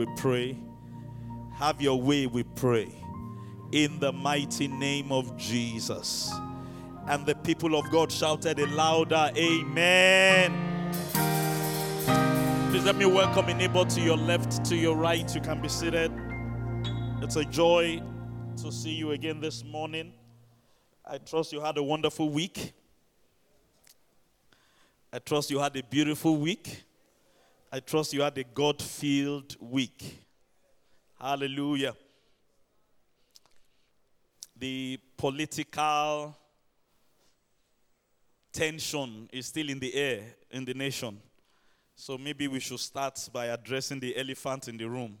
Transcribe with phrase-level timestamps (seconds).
[0.00, 0.56] We pray.
[1.56, 2.88] Have your way, we pray.
[3.70, 6.32] In the mighty name of Jesus.
[7.06, 10.54] And the people of God shouted a louder Amen.
[12.70, 15.34] Please let me welcome a neighbor to your left, to your right.
[15.34, 16.10] You can be seated.
[17.20, 18.00] It's a joy
[18.62, 20.14] to see you again this morning.
[21.04, 22.72] I trust you had a wonderful week.
[25.12, 26.84] I trust you had a beautiful week.
[27.72, 30.24] I trust you had a God filled week.
[31.20, 31.94] Hallelujah.
[34.56, 36.36] The political
[38.52, 41.20] tension is still in the air in the nation.
[41.94, 45.16] So maybe we should start by addressing the elephant in the room.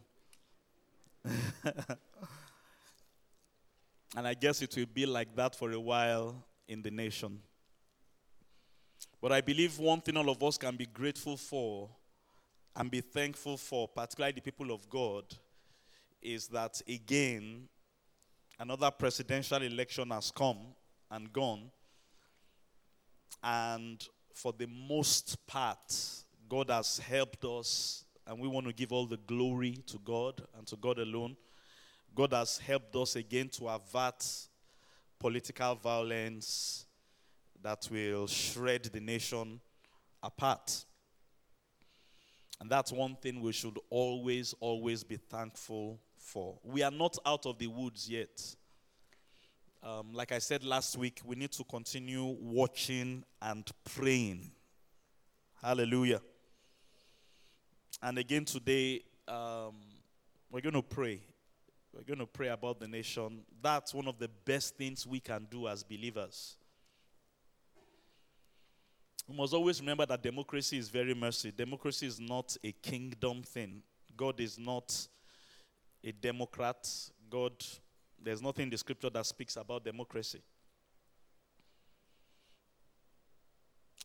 [4.16, 6.34] and I guess it will be like that for a while
[6.66, 7.40] in the nation.
[9.20, 11.90] But I believe one thing all of us can be grateful for
[12.76, 15.24] and be thankful for, particularly the people of God,
[16.22, 17.68] is that again,
[18.58, 20.58] another presidential election has come
[21.10, 21.70] and gone.
[23.42, 25.94] And for the most part,
[26.48, 30.66] God has helped us, and we want to give all the glory to God and
[30.66, 31.36] to God alone.
[32.14, 34.26] God has helped us again to avert
[35.18, 36.86] political violence
[37.62, 39.60] that will shred the nation
[40.22, 40.84] apart.
[42.60, 46.58] And that's one thing we should always, always be thankful for.
[46.62, 48.54] We are not out of the woods yet.
[49.82, 54.50] Um, like I said last week, we need to continue watching and praying.
[55.62, 56.20] Hallelujah.
[58.02, 59.76] And again today, um,
[60.50, 61.20] we're going to pray.
[61.94, 63.40] We're going to pray about the nation.
[63.62, 66.56] That's one of the best things we can do as believers.
[69.30, 71.52] We must always remember that democracy is very mercy.
[71.52, 73.80] Democracy is not a kingdom thing.
[74.16, 75.06] God is not
[76.02, 76.88] a democrat.
[77.30, 77.52] God,
[78.20, 80.40] there's nothing in the scripture that speaks about democracy.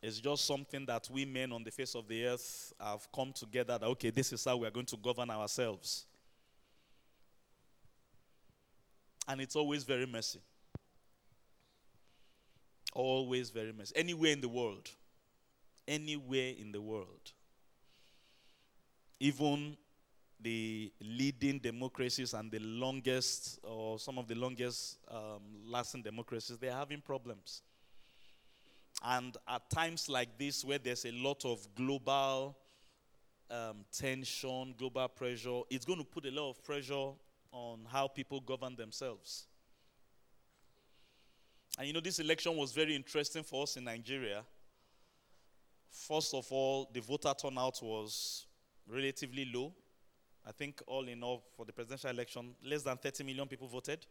[0.03, 3.79] It's just something that we men on the face of the earth have come together
[3.79, 6.05] that, okay, this is how we are going to govern ourselves.
[9.27, 10.39] And it's always very messy.
[12.93, 13.95] Always very messy.
[13.95, 14.87] Anywhere in the world.
[15.87, 17.31] Anywhere in the world.
[19.19, 19.77] Even
[20.39, 26.73] the leading democracies and the longest, or some of the longest um, lasting democracies, they're
[26.73, 27.61] having problems.
[29.03, 32.57] And at times like this, where there's a lot of global
[33.49, 37.11] um, tension, global pressure, it's going to put a lot of pressure
[37.51, 39.47] on how people govern themselves.
[41.77, 44.43] And you know, this election was very interesting for us in Nigeria.
[45.95, 48.45] First of all, the voter turnout was
[48.85, 49.73] relatively low.
[50.45, 54.05] I think, all in all, for the presidential election, less than 30 million people voted.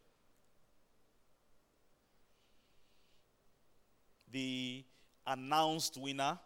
[4.32, 4.82] The
[5.26, 6.38] announced winner,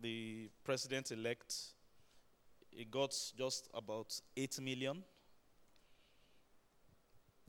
[0.00, 1.54] the president elect,
[2.90, 5.02] got just about 8 million.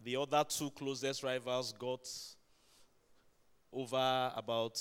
[0.03, 2.09] The other two closest rivals got
[3.71, 4.77] over about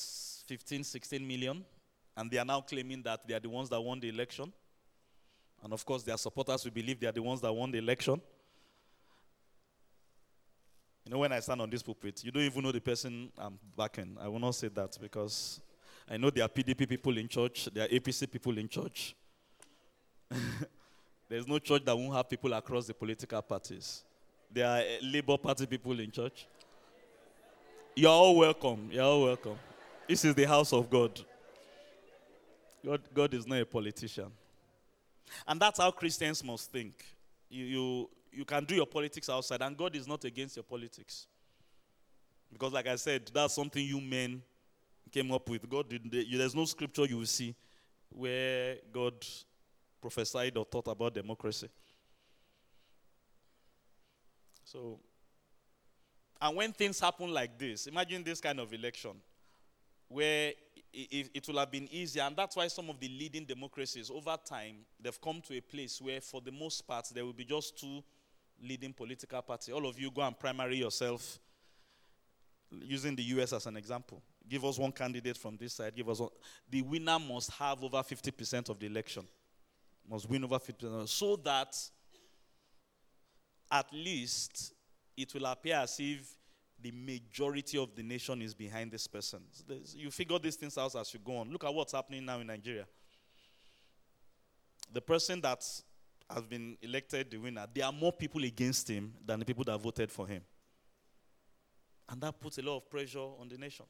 [0.46, 1.62] 15, 16 million.
[2.20, 4.52] And they are now claiming that they are the ones that won the election.
[5.64, 8.20] And of course, their supporters will believe they are the ones that won the election.
[11.06, 13.58] You know, when I stand on this pulpit, you don't even know the person I'm
[13.74, 14.18] backing.
[14.20, 15.62] I will not say that because
[16.06, 19.16] I know there are PDP people in church, there are APC people in church.
[21.26, 24.04] There's no church that won't have people across the political parties.
[24.52, 26.46] There are eh, Labour Party people in church.
[27.96, 28.90] You're all welcome.
[28.92, 29.56] You're all welcome.
[30.06, 31.18] This is the house of God.
[32.84, 34.30] God, God is not a politician.
[35.46, 37.04] And that's how Christians must think.
[37.48, 41.26] You, you, you can do your politics outside, and God is not against your politics.
[42.52, 44.42] Because, like I said, that's something you men
[45.10, 45.68] came up with.
[45.68, 47.54] God did there's no scripture you will see
[48.10, 49.14] where God
[50.00, 51.68] prophesied or taught about democracy.
[54.64, 54.98] So,
[56.40, 59.12] and when things happen like this, imagine this kind of election
[60.10, 60.52] where
[60.92, 62.24] it, it, will have been easier.
[62.24, 66.00] And that's why some of the leading democracies over time, they've come to a place
[66.02, 68.02] where, for the most part, there will be just two
[68.60, 69.72] leading political parties.
[69.72, 71.38] All of you go and primary yourself,
[72.72, 74.20] using the US as an example.
[74.48, 75.94] Give us one candidate from this side.
[75.94, 76.30] Give us one.
[76.68, 79.26] The winner must have over 50% of the election.
[80.08, 81.08] Must win over 50%.
[81.08, 81.76] So that
[83.70, 84.74] at least
[85.16, 86.36] it will appear as if
[86.82, 89.40] the majority of the nation is behind this person.
[89.94, 91.50] You figure these things out as you go on.
[91.50, 92.86] Look at what's happening now in Nigeria.
[94.92, 95.64] The person that
[96.28, 99.78] has been elected the winner, there are more people against him than the people that
[99.80, 100.42] voted for him.
[102.08, 103.86] And that puts a lot of pressure on the nation.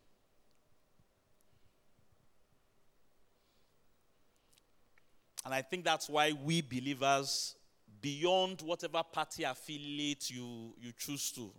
[5.44, 7.56] And I think that's why we believers,
[8.02, 11.50] beyond whatever party affiliate you, you choose to,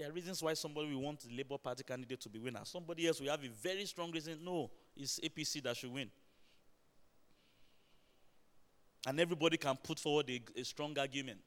[0.00, 2.60] there are reasons why somebody will want the Labour Party candidate to be winner.
[2.64, 4.38] Somebody else will have a very strong reason.
[4.42, 6.10] No, it's APC that should win.
[9.06, 11.42] And everybody can put forward a, a strong argument.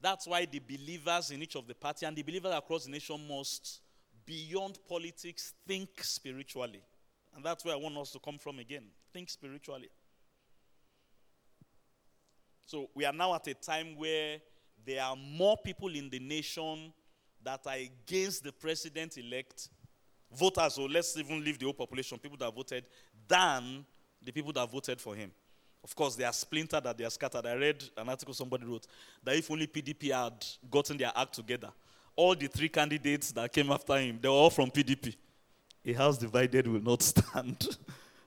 [0.00, 3.28] That's why the believers in each of the party and the believers across the nation
[3.28, 3.80] must,
[4.26, 6.82] beyond politics, think spiritually.
[7.36, 8.86] And that's where I want us to come from again.
[9.12, 9.90] Think spiritually.
[12.66, 14.38] So we are now at a time where
[14.84, 16.92] there are more people in the nation
[17.42, 19.68] that are against the president elect,
[20.32, 22.84] voters, or let's even leave the whole population, people that voted,
[23.28, 23.84] than
[24.22, 25.30] the people that voted for him.
[25.82, 27.44] Of course, they are splintered, that they are scattered.
[27.44, 28.86] I read an article somebody wrote
[29.22, 31.70] that if only PDP had gotten their act together,
[32.16, 35.14] all the three candidates that came after him, they were all from PDP.
[35.84, 37.76] A house divided will not stand.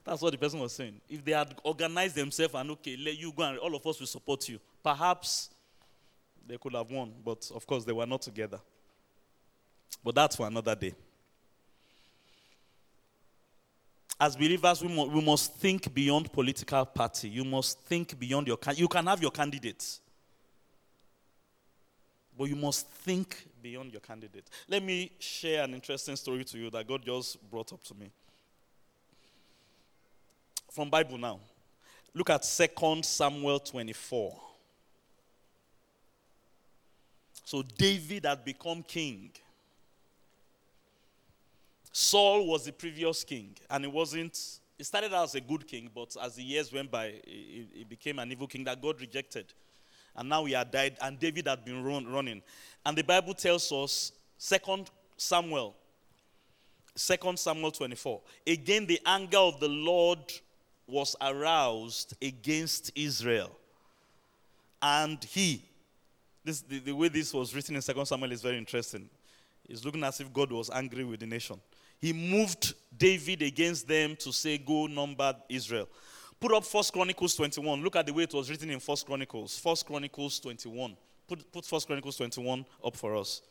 [0.06, 1.02] That's what the person was saying.
[1.10, 4.08] If they had organized themselves and okay, let you go and all of us will
[4.08, 5.50] support you, perhaps
[6.48, 7.14] they could have won.
[7.26, 8.60] But of course, they were not together.
[10.04, 10.94] But that's for another day.
[14.20, 17.30] as believers, we, we must think beyond political party.
[17.30, 18.58] You must think beyond your.
[18.58, 20.02] Can- You can have your candidates,
[22.38, 24.46] but you must think beyond your candidate.
[24.68, 28.10] Let me share an interesting story to you that God just brought up to me
[30.72, 31.40] from Bible now.
[32.14, 34.47] Look at Second Samuel 24.
[37.48, 39.32] So David had become king.
[41.94, 44.38] Saul was the previous king, and he wasn't.
[44.78, 47.84] He started out as a good king, but as the years went by, he, he
[47.86, 49.54] became an evil king that God rejected.
[50.14, 52.42] And now he had died, and David had been run, running.
[52.86, 55.74] And the Bible tells us, Second Samuel,
[56.96, 58.20] Second Samuel 24.
[58.46, 60.20] Again, the anger of the Lord
[60.86, 63.52] was aroused against Israel.
[64.82, 65.64] And he,
[66.48, 69.10] this, the, the way this was written in Second Samuel is very interesting.
[69.70, 71.60] It's looking as if God was angry with the nation
[72.00, 75.88] he moved David against them to say, Go number Israel.
[76.40, 77.82] Put up First Chronicles 21.
[77.82, 79.58] Look at the way it was written in First Chronicles.
[79.58, 80.96] First Chronicles 21.
[81.28, 83.42] Put, put First Chronicles 21 up for us.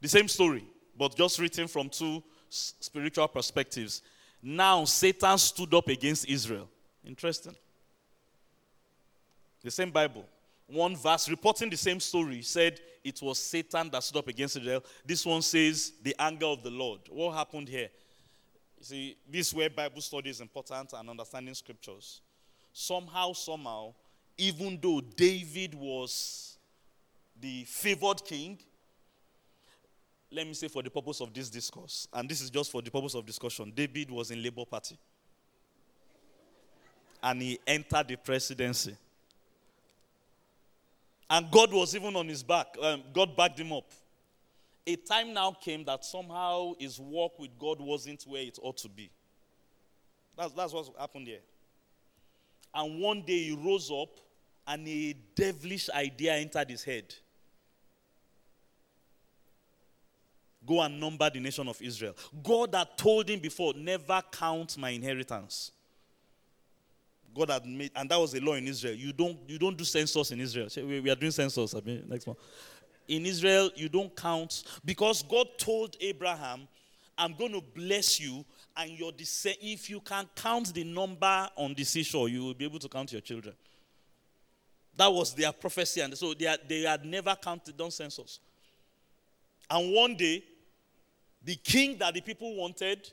[0.00, 0.64] The same story,
[0.96, 4.02] but just written from two spiritual perspectives.
[4.42, 6.68] Now Satan stood up against Israel.
[7.06, 7.56] Interesting.
[9.62, 10.26] The same Bible.
[10.66, 14.82] One verse reporting the same story said it was Satan that stood up against Israel.
[15.04, 17.00] This one says the anger of the Lord.
[17.10, 17.90] What happened here?
[18.78, 22.22] You see, this is where Bible study is important and understanding scriptures.
[22.72, 23.94] Somehow, somehow,
[24.38, 26.56] even though David was
[27.40, 28.58] the favored king,
[30.30, 32.90] let me say for the purpose of this discourse, and this is just for the
[32.90, 34.98] purpose of discussion, David was in Labour Party.
[37.22, 38.96] And he entered the presidency.
[41.28, 42.76] And God was even on his back.
[42.80, 43.90] Um, God backed him up.
[44.86, 48.88] A time now came that somehow his walk with God wasn't where it ought to
[48.88, 49.10] be.
[50.36, 51.40] That's, that's what happened here.
[52.74, 54.10] And one day he rose up
[54.66, 57.14] and a devilish idea entered his head.
[60.66, 62.14] Go and number the nation of Israel.
[62.42, 65.72] God had told him before, never count my inheritance.
[67.34, 68.94] God had made, and that was a law in Israel.
[68.94, 70.68] You don't, you don't do census in Israel.
[70.76, 71.74] We, are doing census.
[71.74, 72.36] I mean, next one.
[73.08, 76.68] In Israel, you don't count because God told Abraham,
[77.18, 78.44] "I'm going to bless you,
[78.76, 79.58] and your descent.
[79.60, 83.12] If you can count the number on the seashore, you will be able to count
[83.12, 83.54] your children."
[84.96, 88.38] That was their prophecy, and so they had, they had never counted done census.
[89.68, 90.44] And one day,
[91.42, 93.10] the king that the people wanted,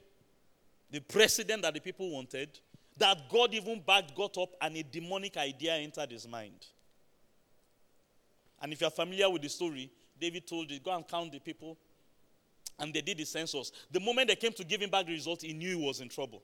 [0.91, 2.49] the president that the people wanted,
[2.97, 6.65] that God even backed got up and a demonic idea entered his mind.
[8.61, 11.77] And if you're familiar with the story, David told you, go and count the people.
[12.79, 13.71] And they did the census.
[13.91, 16.09] The moment they came to give him back the result, he knew he was in
[16.09, 16.43] trouble.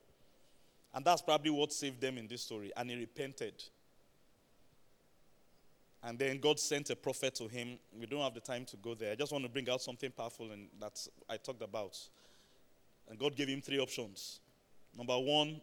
[0.94, 2.72] And that's probably what saved them in this story.
[2.76, 3.64] And he repented.
[6.04, 7.78] And then God sent a prophet to him.
[7.92, 9.12] We don't have the time to go there.
[9.12, 11.00] I just want to bring out something powerful and that
[11.30, 11.98] I talked about.
[13.10, 14.40] And God gave him three options.
[14.96, 15.62] Number one,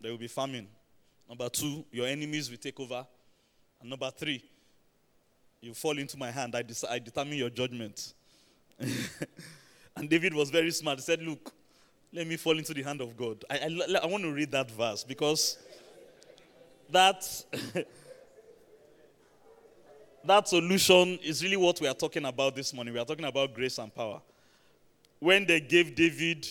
[0.00, 0.68] there will be famine.
[1.28, 3.06] Number two, your enemies will take over.
[3.80, 4.44] And number three,
[5.60, 6.54] you fall into my hand.
[6.54, 8.14] I, decide, I determine your judgment.
[9.96, 10.98] and David was very smart.
[10.98, 11.52] He said, Look,
[12.12, 13.44] let me fall into the hand of God.
[13.50, 15.58] I, I, I want to read that verse because
[16.90, 17.44] that,
[20.24, 22.94] that solution is really what we are talking about this morning.
[22.94, 24.20] We are talking about grace and power.
[25.18, 26.46] When they gave David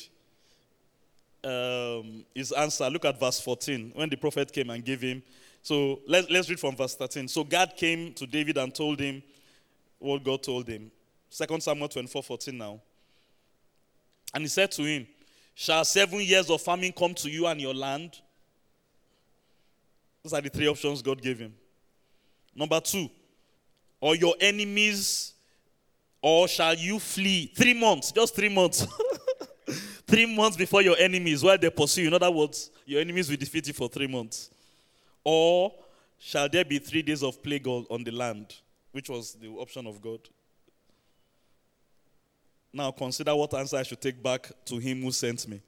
[1.46, 3.92] um, his answer, look at verse 14.
[3.94, 5.22] When the prophet came and gave him.
[5.62, 7.28] So let, let's read from verse 13.
[7.28, 9.22] So God came to David and told him
[10.00, 10.92] what God told him.
[11.32, 12.82] 2 Samuel 24 14 now.
[14.34, 15.08] And he said to him,
[15.54, 18.20] Shall seven years of famine come to you and your land?
[20.24, 21.54] Those are the three options God gave him.
[22.56, 23.10] Number two,
[24.02, 25.34] or your enemies,
[26.22, 27.52] or shall you flee?
[27.56, 28.88] Three months, just three months.
[30.07, 32.07] three months before your enemies, while they pursue you.
[32.07, 34.50] In other words, your enemies will defeat you for three months.
[35.24, 35.74] Or
[36.19, 38.55] shall there be three days of plague on the land?
[38.91, 40.19] Which was the option of God.
[42.71, 45.62] Now consider what answer I should take back to him who sent me.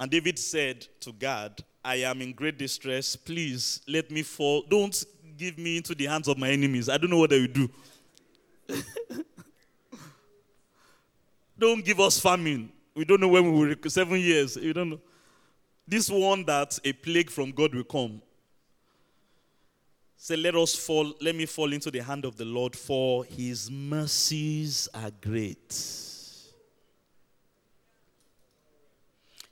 [0.00, 3.14] And David said to God, I am in great distress.
[3.14, 4.64] Please let me fall.
[4.68, 5.04] Don't
[5.36, 6.88] give me into the hands of my enemies.
[6.88, 7.70] I don't know what they will do.
[11.62, 12.70] don't give us famine.
[12.94, 13.76] We don't know when we will.
[13.88, 14.56] Seven years.
[14.56, 15.00] You don't know.
[15.86, 18.20] This one that a plague from God will come.
[20.16, 23.70] Say, let us fall, let me fall into the hand of the Lord, for his
[23.70, 25.72] mercies are great.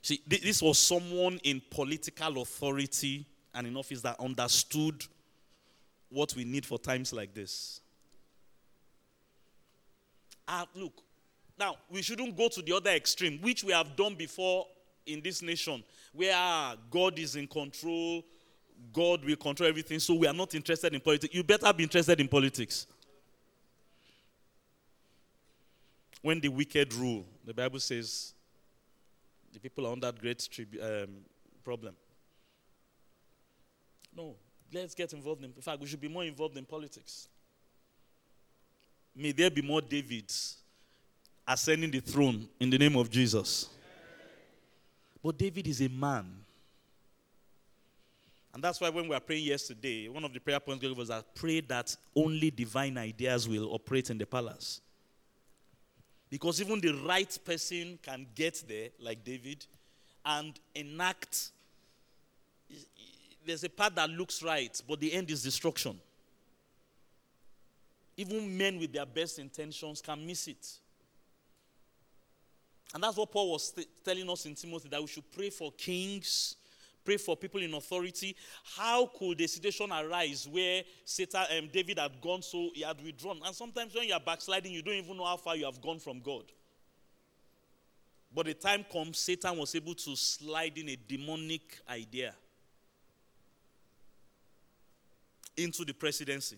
[0.01, 5.05] See, this was someone in political authority and in office that understood
[6.09, 7.81] what we need for times like this.
[10.47, 10.93] Ah, look,
[11.57, 14.65] now we shouldn't go to the other extreme, which we have done before
[15.05, 18.23] in this nation, where God is in control,
[18.93, 21.33] God will control everything, so we are not interested in politics.
[21.33, 22.87] You better be interested in politics.
[26.21, 28.33] When the wicked rule, the Bible says
[29.51, 31.09] the people are under great tribu- um,
[31.63, 31.95] problem.
[34.15, 34.35] No,
[34.73, 35.51] let's get involved in.
[35.55, 37.27] In fact, we should be more involved in politics.
[39.15, 40.60] May there be more Davids
[41.51, 43.69] ascending the throne in the name of Jesus.
[45.23, 46.41] But David is a man
[48.53, 51.33] and that's why when we were praying yesterday, one of the prayer points was that
[51.35, 54.81] pray that only divine ideas will operate in the palace.
[56.29, 59.65] Because even the right person can get there, like David,
[60.25, 61.51] and enact.
[63.45, 65.99] There's a path that looks right, but the end is destruction.
[68.17, 70.67] Even men with their best intentions can miss it.
[72.93, 76.55] And that's what Paul was telling us in Timothy that we should pray for kings
[77.03, 78.35] pray for people in authority.
[78.75, 83.39] How could a situation arise where Satan, um, David had gone so he had withdrawn?
[83.45, 85.99] And sometimes when you are backsliding, you don't even know how far you have gone
[85.99, 86.43] from God.
[88.33, 92.33] But the time comes, Satan was able to slide in a demonic idea
[95.57, 96.57] into the presidency.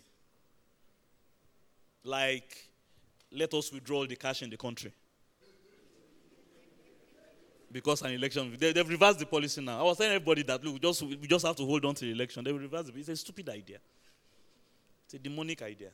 [2.04, 2.68] Like,
[3.32, 4.94] let us withdraw the cash in the country
[7.74, 9.80] because an election, they, have reversed the policy now.
[9.80, 12.06] I was telling everybody that, look, we just, we just have to hold on to
[12.06, 12.44] the election.
[12.44, 12.94] They will reverse it.
[12.96, 13.80] It's a stupid idea,
[15.06, 15.90] it's a demonic idea.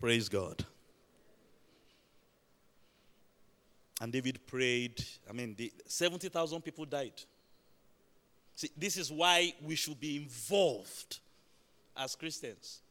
[0.00, 0.64] Praise God.
[4.00, 5.00] And David prayed.
[5.30, 5.56] I mean,
[5.86, 7.12] 70,000 people died.
[8.56, 11.20] See, this is why we should be involved
[11.96, 12.81] as Christians.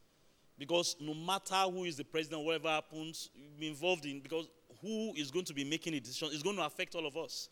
[0.62, 4.48] Because no matter who is the president, whatever happens, be involved in because
[4.80, 7.50] who is going to be making a decision is going to affect all of us.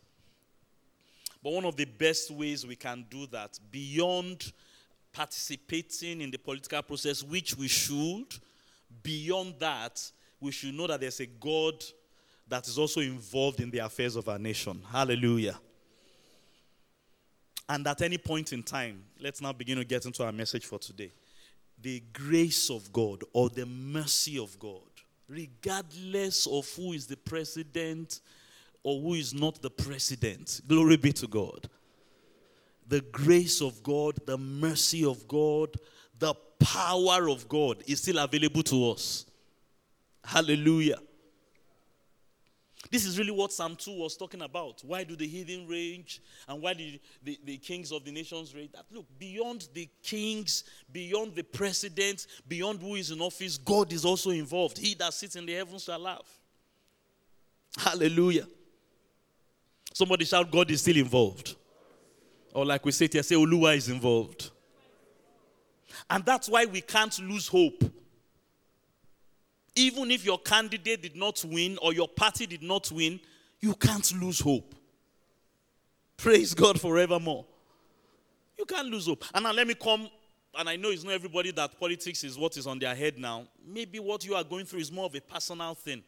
[1.42, 4.52] But one of the best ways we can do that, beyond
[5.12, 8.26] participating in the political process, which we should,
[9.02, 10.00] beyond that,
[10.40, 11.82] we should know that there's a God
[12.46, 14.84] that is also involved in the affairs of our nation.
[14.88, 15.58] Hallelujah.
[17.68, 20.78] And at any point in time, let's now begin to get into our message for
[20.78, 21.10] today
[21.82, 24.82] the grace of God or the mercy of God,
[25.28, 28.20] regardless of who is the president
[28.82, 30.60] or who is not the president.
[30.66, 31.68] Glory be to God.
[32.86, 35.76] The grace of God, the mercy of God,
[36.18, 39.26] the power of God is still available to us.
[40.24, 40.98] Hallelujah.
[42.90, 44.82] This is really what Psalm 2 was talking about.
[44.84, 48.72] Why do the heathen rage and why do the, the kings of the nations rage?
[48.72, 54.04] That look, beyond the kings, beyond the president, beyond who is in office, God is
[54.04, 54.76] also involved.
[54.76, 56.26] He that sits in the heavens shall laugh.
[57.78, 58.48] Hallelujah.
[59.92, 61.54] Somebody shout, God is still involved.
[62.52, 64.50] Or like we say here, say, Oluwa is involved.
[66.08, 67.84] And that's why we can't lose hope.
[69.74, 73.20] Even if your candidate did not win or your party did not win,
[73.60, 74.74] you can't lose hope.
[76.16, 77.46] Praise God forevermore.
[78.58, 79.24] You can't lose hope.
[79.32, 80.08] And now let me come,
[80.58, 83.44] and I know it's not everybody that politics is what is on their head now.
[83.66, 86.02] Maybe what you are going through is more of a personal thing.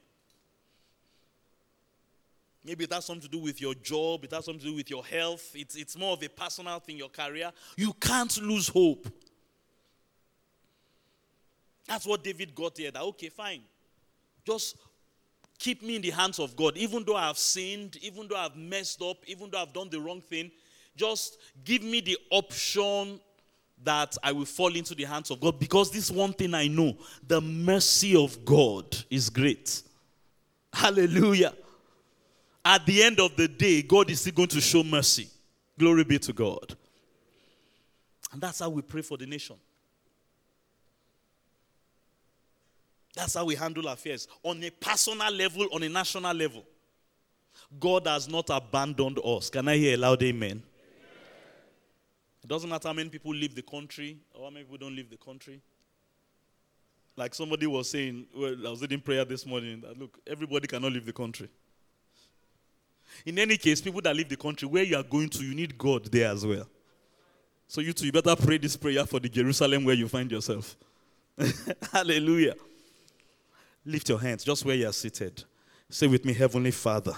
[2.65, 4.91] Maybe it has something to do with your job, it has something to do with
[4.91, 5.51] your health.
[5.55, 7.51] It's, it's more of a personal thing, your career.
[7.77, 9.09] You can't lose hope.
[11.93, 12.91] That's what David got here.
[12.91, 13.61] That, okay, fine.
[14.47, 14.79] Just
[15.59, 16.75] keep me in the hands of God.
[16.79, 20.01] Even though I have sinned, even though I've messed up, even though I've done the
[20.01, 20.51] wrong thing,
[20.97, 23.21] just give me the option
[23.85, 25.59] that I will fall into the hands of God.
[25.59, 26.97] Because this one thing I know
[27.29, 29.83] the mercy of God is great.
[30.73, 31.53] Hallelujah.
[32.65, 35.29] At the end of the day, God is still going to show mercy.
[35.79, 36.75] Glory be to God.
[38.33, 39.57] And that's how we pray for the nation.
[43.15, 46.65] That's how we handle affairs on a personal level, on a national level.
[47.79, 49.51] God has not abandoned us.
[49.51, 50.63] Can I hear a loud amen?
[52.43, 55.11] It doesn't matter how many people leave the country or how many people don't leave
[55.11, 55.61] the country.
[57.17, 60.93] Like somebody was saying, well, I was reading prayer this morning that look, everybody cannot
[60.93, 61.49] leave the country.
[63.27, 65.77] In any case, people that leave the country, where you are going to, you need
[65.77, 66.67] God there as well.
[67.69, 70.77] So you too, you better pray this prayer for the Jerusalem where you find yourself.
[71.93, 72.55] Hallelujah.
[73.85, 75.43] Lift your hands just where you are seated.
[75.91, 77.15] Say with me, Heavenly Father,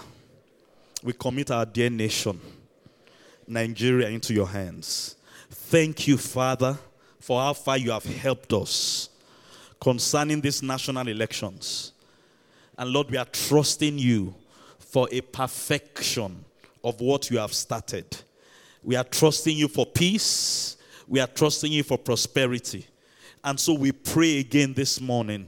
[1.03, 2.41] we commit our dear nation,
[3.47, 5.15] Nigeria, into your hands.
[5.51, 6.75] Thank you, Father,
[7.19, 9.09] for how far you have helped us
[9.79, 11.91] concerning these national elections.
[12.77, 14.33] And Lord, we are trusting you
[14.79, 16.43] for a perfection
[16.83, 18.17] of what you have started.
[18.81, 20.77] We are trusting you for peace.
[21.07, 22.87] We are trusting you for prosperity.
[23.43, 25.47] And so we pray again this morning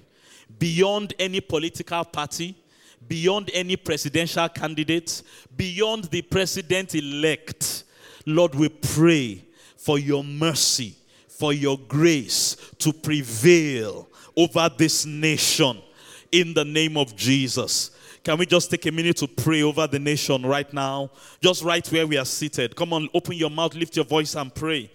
[0.59, 2.55] beyond any political party,
[3.07, 5.21] beyond any presidential candidate,
[5.55, 7.83] beyond the president elect.
[8.25, 9.43] Lord, we pray
[9.77, 10.95] for your mercy,
[11.27, 15.77] for your grace to prevail over this nation
[16.31, 17.91] in the name of Jesus.
[18.23, 21.09] Can we just take a minute to pray over the nation right now?
[21.39, 22.75] Just right where we are seated.
[22.75, 24.91] Come on, open your mouth, lift your voice, and pray.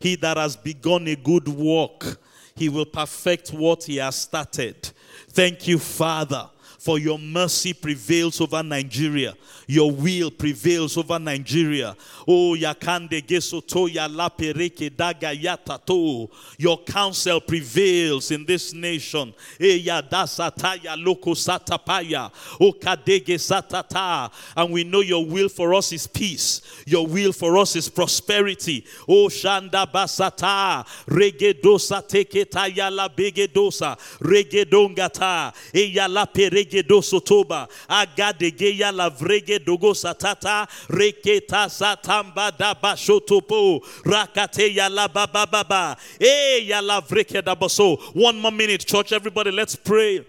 [0.00, 2.18] He that has begun a good work,
[2.56, 4.90] he will perfect what he has started.
[5.28, 6.50] Thank you, Father
[6.80, 9.34] for your mercy prevails over Nigeria.
[9.66, 11.94] Your will prevails over Nigeria.
[12.26, 16.30] Oh, yakande gesoto ya lapereke daga yatato.
[16.56, 19.34] Your counsel prevails in this nation.
[19.60, 22.32] E ya dasataya loko satapaya.
[22.58, 24.32] O kadege satata.
[24.56, 26.62] And we know your will for us is peace.
[26.86, 28.86] Your will for us is prosperity.
[29.06, 30.86] Oh, shanda basata.
[31.06, 33.98] Regedosa teketa yala begedosa.
[34.18, 35.54] Regedongata.
[35.74, 36.26] E yala
[36.70, 45.08] perege rege sotoba agadegeya la vrege dogo satata reketa satamba da bashotopo rakate ya la
[45.08, 50.20] baba baba eh ya la vreke da baso one more minute church everybody let's pray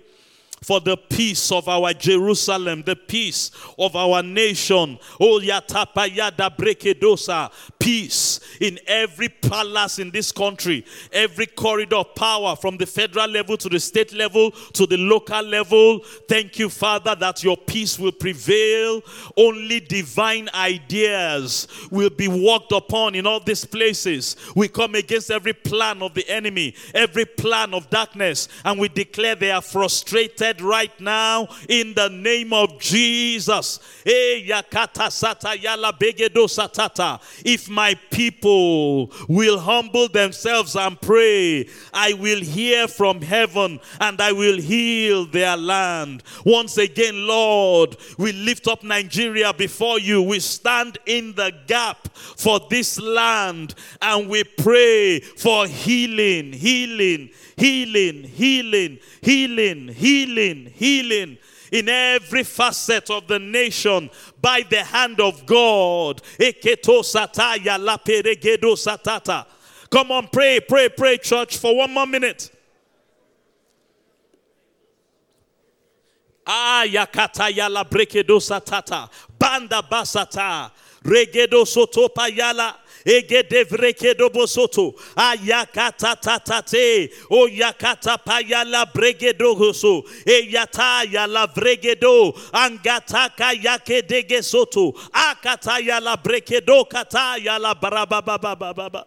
[0.64, 5.00] for the peace of our Jerusalem, the peace of our nation.
[5.20, 7.52] Oh, yatapayada brekedosa.
[7.80, 13.58] Peace in every palace in this country, every corridor of power from the federal level
[13.58, 16.00] to the state level to the local level.
[16.30, 19.02] Thank you, Father, that your peace will prevail.
[19.36, 24.36] Only divine ideas will be walked upon in all these places.
[24.56, 29.34] We come against every plan of the enemy, every plan of darkness, and we declare
[29.34, 33.80] they are frustrated right now in the name of Jesus.
[34.06, 34.42] Eh,
[37.46, 44.32] if my people will humble themselves and pray, I will hear from heaven and I
[44.32, 46.24] will heal their land.
[46.46, 50.22] Once again, Lord, we lift up Nigeria before you.
[50.22, 58.24] We stand in the gap for this land and we pray for healing, healing, healing,
[58.24, 59.90] healing, healing, healing,
[60.50, 61.38] healing
[61.72, 64.10] in every facet of the nation
[64.42, 66.22] by the hand of God.
[69.90, 72.50] Come on, pray, pray, pray, church, for one more minute.
[76.46, 79.10] Ah, Ayakata yala brekedo satata.
[79.38, 80.72] Banda basata.
[81.04, 82.76] Regedo sotopa yala
[83.06, 94.94] egedevrekedo bosoto ayakata tatate o yakata payala bregedo hoso eyata yala bregedo angataka yakedege soto
[95.12, 99.06] akata yala brekedo kata yala barabababababa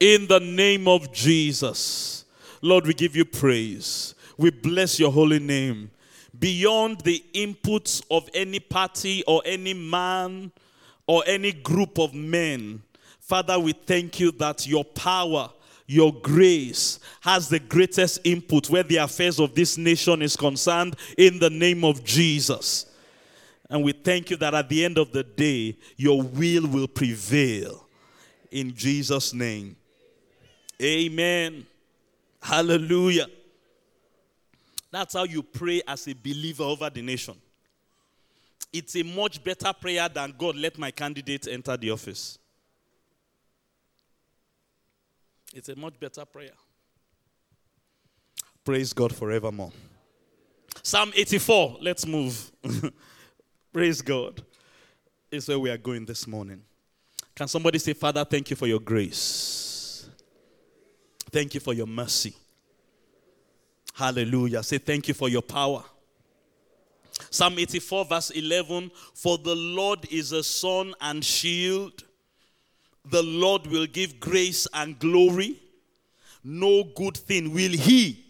[0.00, 2.18] in the name of Jesus
[2.60, 4.14] Lord we give you praise.
[4.36, 5.90] We bless your holy name.
[6.38, 10.52] Beyond the inputs of any party or any man
[11.08, 12.82] or any group of men.
[13.18, 15.50] Father, we thank you that your power,
[15.86, 21.38] your grace has the greatest input where the affairs of this nation is concerned in
[21.40, 22.86] the name of Jesus.
[23.70, 27.86] And we thank you that at the end of the day, your will will prevail.
[28.50, 29.76] In Jesus' name.
[30.80, 31.66] Amen.
[32.40, 33.26] Hallelujah.
[34.90, 37.34] That's how you pray as a believer over the nation.
[38.72, 42.38] It's a much better prayer than God, let my candidate enter the office.
[45.54, 46.52] It's a much better prayer.
[48.64, 49.72] Praise God forevermore.
[50.82, 52.52] Psalm 84, let's move.
[53.72, 54.42] Praise God.
[55.30, 56.62] Is where we are going this morning.
[57.34, 60.08] Can somebody say, Father, thank you for your grace?
[61.30, 62.34] Thank you for your mercy.
[63.94, 64.62] Hallelujah.
[64.62, 65.84] Say, thank you for your power.
[67.30, 72.04] Psalm 84, verse 11 For the Lord is a sun and shield.
[73.04, 75.60] The Lord will give grace and glory.
[76.44, 78.24] No good thing will he,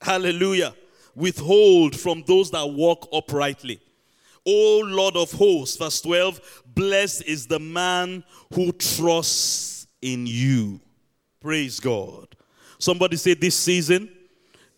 [0.00, 0.74] hallelujah,
[1.14, 3.80] withhold from those that walk uprightly.
[4.46, 10.80] O Lord of hosts, verse 12, blessed is the man who trusts in you.
[11.40, 12.34] Praise God.
[12.78, 14.08] Somebody say this season,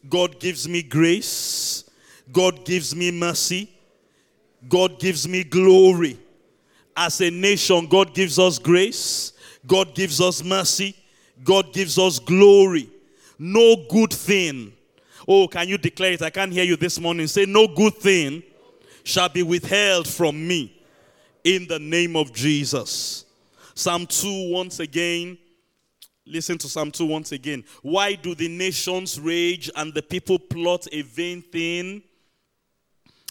[0.09, 1.85] God gives me grace,
[2.33, 3.71] God gives me mercy,
[4.69, 6.19] God gives me glory.
[6.97, 9.33] As a nation, God gives us grace,
[9.67, 10.97] God gives us mercy,
[11.43, 12.91] God gives us glory.
[13.39, 14.73] No good thing.
[15.27, 16.23] Oh, can you declare it?
[16.23, 17.27] I can't hear you this morning.
[17.27, 18.43] Say, No good thing
[19.03, 20.83] shall be withheld from me
[21.45, 23.25] in the name of Jesus.
[23.75, 25.39] Psalm 2, once again.
[26.27, 27.65] Listen to Psalm 2 once again.
[27.83, 32.03] Why do the nations rage and the people plot a vain thing?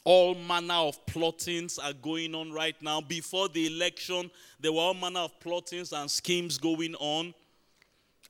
[0.06, 3.02] All manner of plottings are going on right now.
[3.02, 7.34] Before the election, there were all manner of plottings and schemes going on.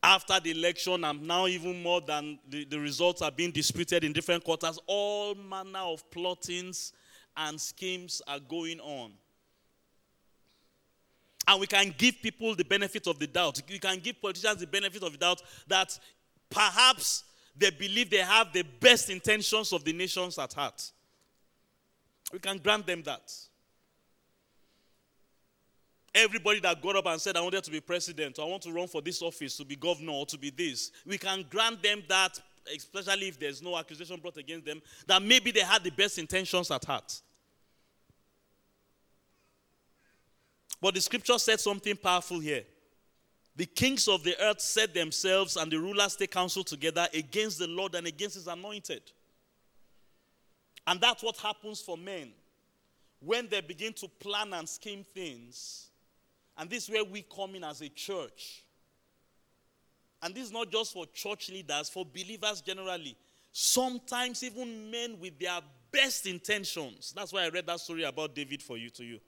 [0.02, 4.14] After the election, and now even more than the, the results are being disputed in
[4.14, 6.94] different quarters, all manner of plottings
[7.36, 9.12] and schemes are going on.
[11.48, 13.62] And we can give people the benefit of the doubt.
[13.68, 15.98] We can give politicians the benefit of the doubt that
[16.50, 17.24] perhaps
[17.58, 20.92] they believe they have the best intentions of the nations at heart.
[22.32, 23.34] We can grant them that.
[26.14, 28.72] Everybody that got up and said, I wanted to be president, or I want to
[28.72, 32.04] run for this office, to be governor, or to be this, we can grant them
[32.08, 32.40] that,
[32.76, 36.72] especially if there's no accusation brought against them, that maybe they had the best intentions
[36.72, 37.22] at heart.
[40.82, 42.64] But the scripture said something powerful here.
[43.56, 47.68] The kings of the earth set themselves and the rulers take counsel together against the
[47.68, 49.02] Lord and against his anointed.
[50.90, 52.32] And that's what happens for men
[53.20, 55.86] when they begin to plan and scheme things.
[56.58, 58.64] And this is where we come in as a church.
[60.24, 63.16] And this is not just for church leaders, for believers generally.
[63.52, 65.60] Sometimes even men with their
[65.92, 67.14] best intentions.
[67.16, 69.20] That's why I read that story about David for you to you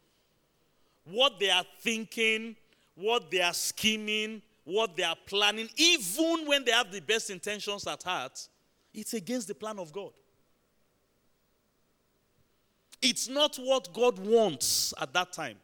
[1.06, 2.56] what they are thinking,
[2.96, 7.86] what they are scheming, what they are planning, even when they have the best intentions
[7.88, 8.48] at heart,
[8.94, 10.12] it's against the plan of God.
[13.02, 15.58] It's not what God wants at that time.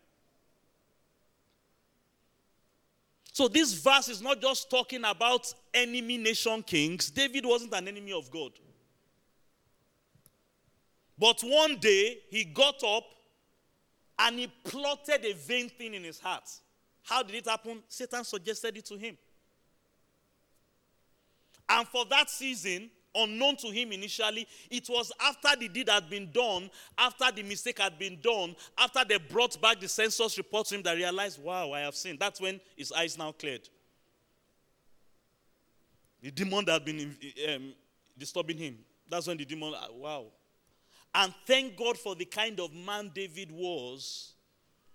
[3.31, 7.11] So, this verse is not just talking about enemy nation kings.
[7.11, 8.51] David wasn't an enemy of God.
[11.19, 13.03] But one day, he got up
[14.17, 16.49] and he plotted a vain thing in his heart.
[17.03, 17.83] How did it happen?
[17.87, 19.17] Satan suggested it to him.
[21.69, 26.31] And for that season, unknown to him initially, it was after the deed had been
[26.31, 30.75] done, after the mistake had been done, after they brought back the census report to
[30.75, 32.19] him that realized, wow, I have sinned.
[32.19, 33.67] That's when his eyes now cleared.
[36.21, 37.15] The demon that had been
[37.49, 37.73] um,
[38.17, 38.77] disturbing him.
[39.09, 40.25] That's when the demon, wow,
[41.15, 44.33] and thank God for the kind of man David was,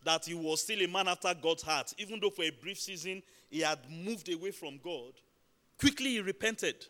[0.05, 1.95] that he was still a man after God's heart.
[1.99, 5.13] Even though for a brief season he had moved away from God,
[5.79, 6.87] quickly he repented.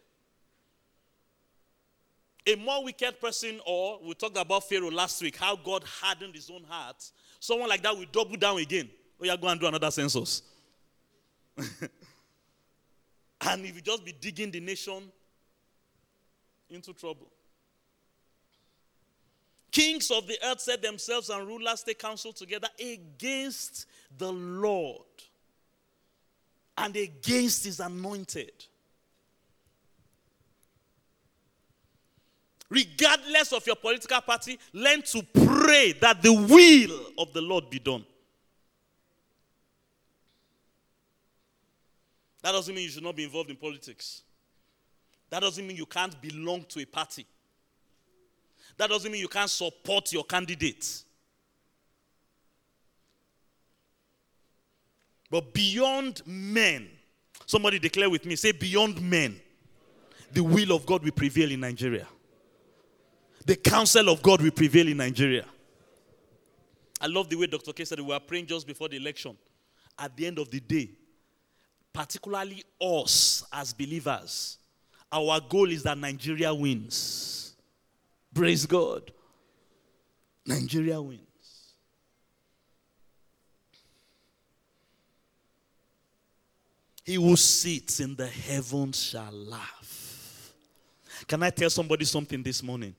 [2.46, 6.50] A more wicked person, or we talked about Pharaoh last week, how God hardened his
[6.50, 7.10] own heart.
[7.38, 8.90] Someone like that will double down again.
[9.20, 10.42] Oh, yeah, go and do another census.
[11.56, 11.68] and
[13.64, 15.12] if you just be digging the nation
[16.68, 17.28] into trouble.
[19.70, 23.86] Kings of the earth set themselves and rulers take counsel together against
[24.18, 25.00] the Lord
[26.76, 28.66] and against his anointed.
[32.72, 37.78] Regardless of your political party, learn to pray that the will of the Lord be
[37.78, 38.04] done.
[42.42, 44.22] That doesn't mean you should not be involved in politics.
[45.28, 47.26] That doesn't mean you can't belong to a party.
[48.78, 51.04] That doesn't mean you can't support your candidate.
[55.30, 56.88] But beyond men,
[57.44, 59.38] somebody declare with me, say, beyond men,
[60.32, 62.06] the will of God will prevail in Nigeria.
[63.44, 65.44] The counsel of God will prevail in Nigeria.
[67.00, 67.72] I love the way Dr.
[67.72, 69.36] K said we were praying just before the election.
[69.98, 70.90] At the end of the day,
[71.92, 74.58] particularly us as believers,
[75.10, 77.54] our goal is that Nigeria wins.
[78.32, 79.10] Praise God.
[80.46, 81.20] Nigeria wins.
[87.04, 90.52] He who sits in the heavens shall laugh.
[91.26, 92.94] Can I tell somebody something this morning?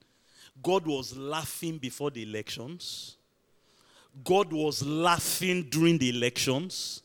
[0.63, 3.17] God was laughing before the elections.
[4.23, 7.03] God was laughing during the elections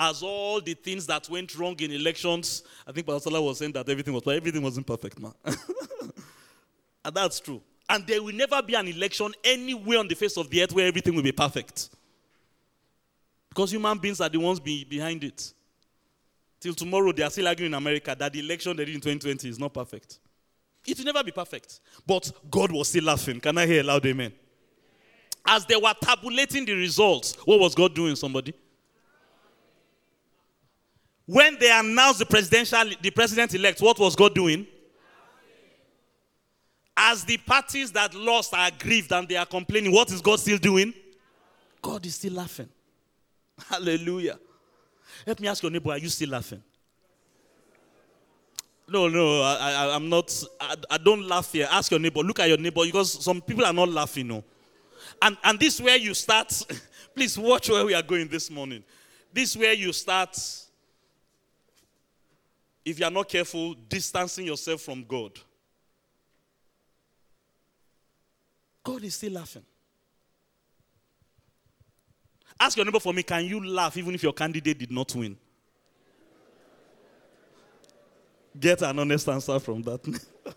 [0.00, 3.86] as all the things that went wrong in elections, I think Pastor was saying that
[3.86, 5.34] everything was everything wasn't perfect, man.
[5.44, 7.60] and that's true.
[7.86, 10.86] And there will never be an election anywhere on the face of the earth where
[10.86, 11.90] everything will be perfect.
[13.50, 15.52] Because human beings are the ones be behind it.
[16.60, 19.48] Till tomorrow, they are still arguing in America that the election they did in 2020
[19.50, 20.18] is not perfect.
[20.86, 21.80] It will never be perfect.
[22.06, 23.40] But God was still laughing.
[23.40, 24.32] Can I hear a loud amen?
[25.46, 28.54] As they were tabulating the results, what was God doing, somebody?
[31.26, 34.66] When they announced the presidential, the president elect, what was God doing?
[36.96, 40.58] As the parties that lost are grieved and they are complaining, what is God still
[40.58, 40.92] doing?
[41.80, 42.68] God is still laughing.
[43.68, 44.38] Hallelujah.
[45.26, 46.62] Let me ask your neighbor, are you still laughing?
[48.90, 50.42] No, no, I, I, am not.
[50.60, 51.68] I, I, don't laugh here.
[51.70, 52.20] Ask your neighbor.
[52.20, 54.26] Look at your neighbor because some people are not laughing.
[54.26, 54.42] No,
[55.22, 56.52] and and this where you start.
[57.14, 58.82] please watch where we are going this morning.
[59.32, 60.36] This where you start
[62.84, 65.32] if you are not careful, distancing yourself from God.
[68.82, 69.64] God is still laughing.
[72.58, 75.36] Ask your neighbor for me, can you laugh even if your candidate did not win?
[78.60, 80.00] Get an honest answer from that.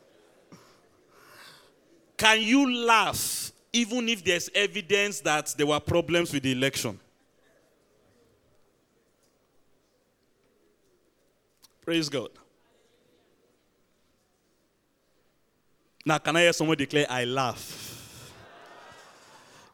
[2.17, 6.99] can you laugh even if there's evidence that there were problems with the election?
[11.81, 12.29] Praise God.
[16.05, 17.79] Now, can I hear someone declare, I laugh?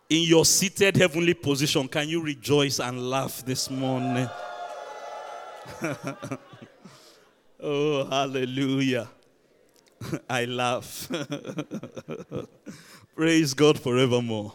[0.09, 4.29] In your seated heavenly position, can you rejoice and laugh this morning?
[7.59, 9.09] oh, hallelujah.
[10.29, 11.09] I laugh.
[13.15, 14.53] Praise God forevermore.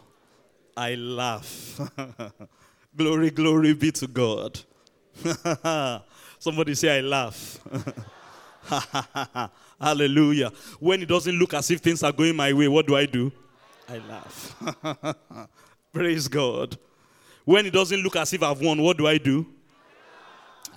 [0.76, 1.80] I laugh.
[2.96, 4.60] glory, glory be to God.
[6.38, 7.58] Somebody say, I laugh.
[9.80, 10.50] Hallelujah.
[10.80, 13.30] When it doesn't look as if things are going my way, what do I do?
[13.88, 14.56] I laugh.
[15.92, 16.76] Praise God.
[17.44, 19.46] When it doesn't look as if I've won, what do I do?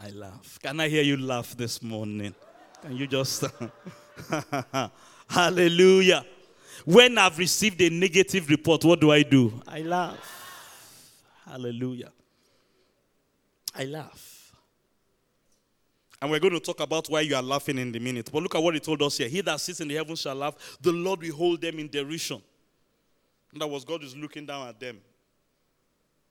[0.04, 0.60] I laugh.
[0.62, 2.36] Can I hear you laugh this morning?
[2.82, 3.46] Can you just.
[5.30, 6.26] Hallelujah.
[6.86, 9.62] When I've received a negative report, what do I do?
[9.68, 10.34] I laugh.
[11.46, 12.12] Hallelujah.
[13.76, 14.56] I laugh.
[16.22, 18.30] And we're going to talk about why you are laughing in the minute.
[18.32, 19.28] But look at what he told us here.
[19.28, 20.78] He that sits in the heavens shall laugh.
[20.82, 22.42] The Lord will hold them in derision.
[23.54, 25.00] That was God is looking down at them.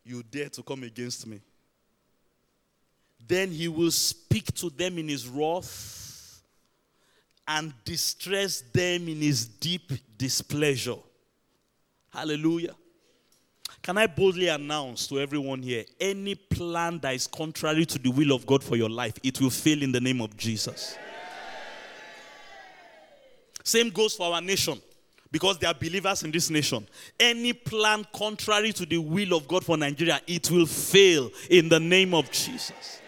[0.04, 1.40] You dare to come against me.
[3.26, 6.42] Then he will speak to them in his wrath
[7.48, 10.96] and distress them in his deep displeasure.
[12.10, 12.74] Hallelujah.
[13.82, 18.32] Can I boldly announce to everyone here any plan that is contrary to the will
[18.32, 20.96] of God for your life, it will fail in the name of Jesus.
[23.62, 24.80] Same goes for our nation
[25.30, 26.86] because there are believers in this nation.
[27.18, 31.80] Any plan contrary to the will of God for Nigeria, it will fail in the
[31.80, 33.00] name of Jesus.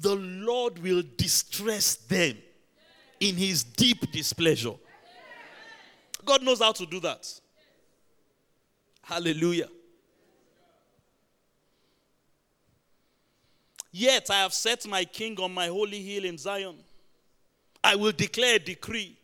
[0.00, 2.36] The Lord will distress them
[3.18, 4.74] in his deep displeasure.
[6.24, 7.28] God knows how to do that.
[9.02, 9.68] Hallelujah.
[13.92, 16.76] Yet I have set my king on my holy hill in Zion.
[17.82, 19.18] I will declare a decree.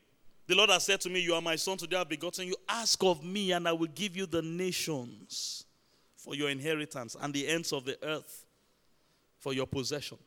[0.47, 2.57] The Lord has said to me, You are my son, today I have begotten you.
[2.69, 5.65] Ask of me, and I will give you the nations
[6.17, 8.45] for your inheritance and the ends of the earth
[9.39, 10.19] for your possession.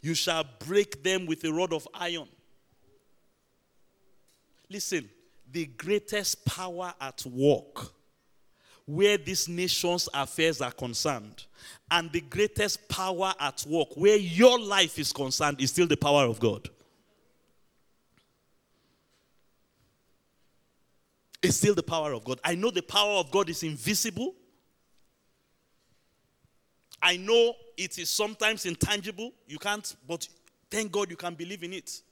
[0.00, 2.28] You shall break them with a rod of iron
[4.72, 5.06] Listen,
[5.50, 7.92] the greatest power at work
[8.86, 11.44] where these nations' affairs are concerned,
[11.90, 16.24] and the greatest power at work where your life is concerned is still the power
[16.24, 16.70] of God.
[21.42, 22.40] It's still the power of God.
[22.42, 24.34] I know the power of God is invisible.
[27.02, 29.32] I know it is sometimes intangible.
[29.46, 30.28] You can't, but
[30.70, 32.02] thank God you can believe in it.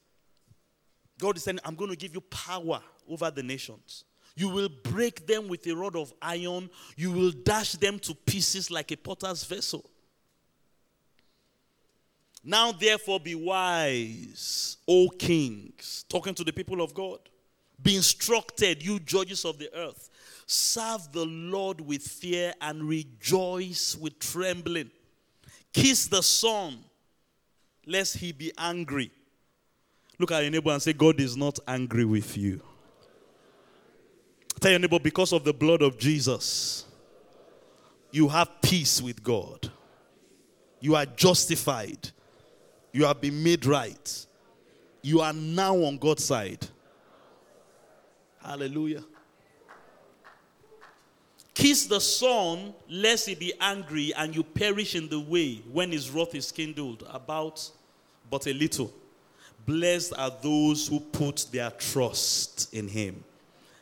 [1.18, 4.04] God is saying, I'm going to give you power over the nations.
[4.36, 6.70] You will break them with a rod of iron.
[6.96, 9.84] You will dash them to pieces like a potter's vessel.
[12.42, 17.18] Now, therefore, be wise, O kings, talking to the people of God.
[17.82, 20.08] Be instructed, you judges of the earth.
[20.46, 24.90] Serve the Lord with fear and rejoice with trembling.
[25.72, 26.78] Kiss the Son,
[27.87, 29.11] lest he be angry.
[30.18, 32.61] Look at your neighbor and say, God is not angry with you.
[34.61, 36.85] Tell your neighbor, because of the blood of Jesus,
[38.11, 39.70] you have peace with God.
[40.80, 42.11] You are justified.
[42.92, 44.26] You have been made right.
[45.02, 46.66] You are now on God's side.
[48.42, 49.04] Hallelujah.
[51.54, 56.10] Kiss the Son, lest he be angry and you perish in the way when his
[56.10, 57.68] wrath is kindled about
[58.30, 58.92] but a little.
[59.66, 63.22] Blessed are those who put their trust in him.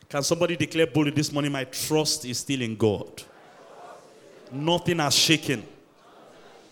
[0.09, 3.23] Can somebody declare boldly this morning, My trust is still in God?
[4.51, 5.63] Nothing has shaken,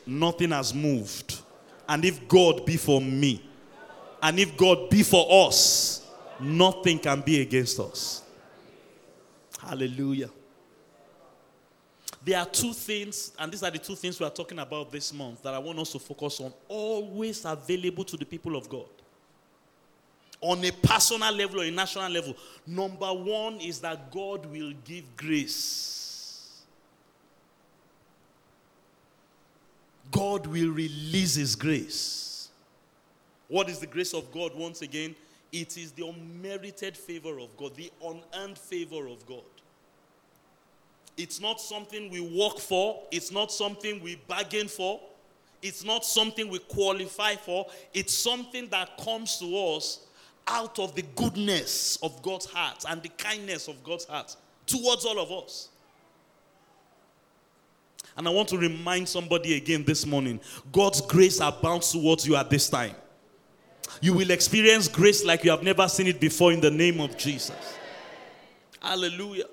[0.05, 1.41] nothing has moved.
[1.87, 3.43] And if God be for me,
[4.21, 6.05] and if God be for us,
[6.39, 8.23] nothing can be against us.
[9.61, 10.29] Hallelujah.
[12.27, 15.13] There are two things, and these are the two things we are talking about this
[15.13, 18.89] month that I want us to focus on, always available to the people of God.
[20.41, 22.35] On a personal level or a national level.
[22.67, 26.63] Number one is that God will give grace.
[30.11, 32.49] God will release His grace.
[33.47, 35.15] What is the grace of God once again?
[35.53, 39.43] It is the unmerited favor of God, the unearned favor of God.
[41.17, 45.01] It's not something we work for, it's not something we bargain for,
[45.61, 47.65] it's not something we qualify for.
[47.93, 50.05] It's something that comes to us
[50.47, 55.19] out of the goodness of God's heart and the kindness of God's heart towards all
[55.19, 55.69] of us.
[58.15, 60.39] And I want to remind somebody again this morning
[60.71, 62.95] God's grace abounds towards you at this time.
[64.01, 67.17] You will experience grace like you have never seen it before in the name of
[67.17, 67.77] Jesus.
[68.81, 69.45] Hallelujah.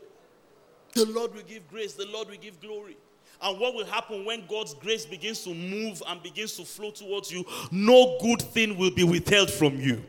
[0.94, 2.96] The Lord will give grace, the Lord will give glory.
[3.42, 7.30] And what will happen when God's grace begins to move and begins to flow towards
[7.30, 7.44] you?
[7.70, 10.02] No good thing will be withheld from you.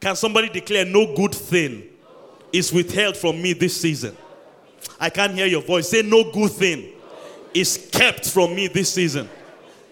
[0.00, 1.84] Can somebody declare, No good thing
[2.52, 4.16] is withheld from me this season?
[4.98, 5.90] I can't hear your voice.
[5.90, 6.92] Say, No good thing
[7.52, 9.28] is kept from me this season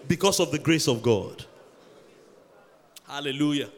[0.07, 1.45] because of the grace of God.
[3.07, 3.69] Hallelujah.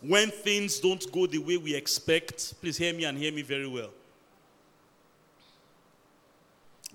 [0.00, 3.68] When things don't go the way we expect, please hear me and hear me very
[3.68, 3.90] well.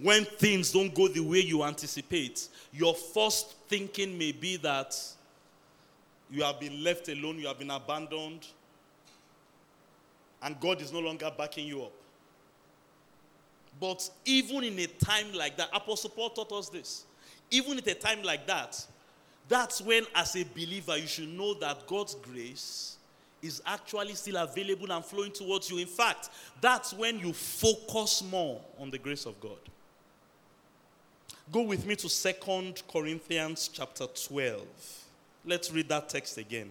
[0.02, 4.98] When things don't go the way you anticipate, your first thinking may be that
[6.32, 8.48] you have been left alone, you have been abandoned,
[10.42, 11.92] and God is no longer backing you up.
[13.80, 17.06] But even in a time like that, Apostle Paul taught us this.
[17.52, 18.86] Even in a time like that,
[19.48, 22.98] that's when, as a believer, you should know that God's grace
[23.42, 25.78] is actually still available and flowing towards you.
[25.78, 26.30] In fact,
[26.62, 29.58] that's when you focus more on the grace of God.
[31.52, 34.62] Go with me to Second Corinthians chapter 12.
[35.46, 36.70] Let's read that text again.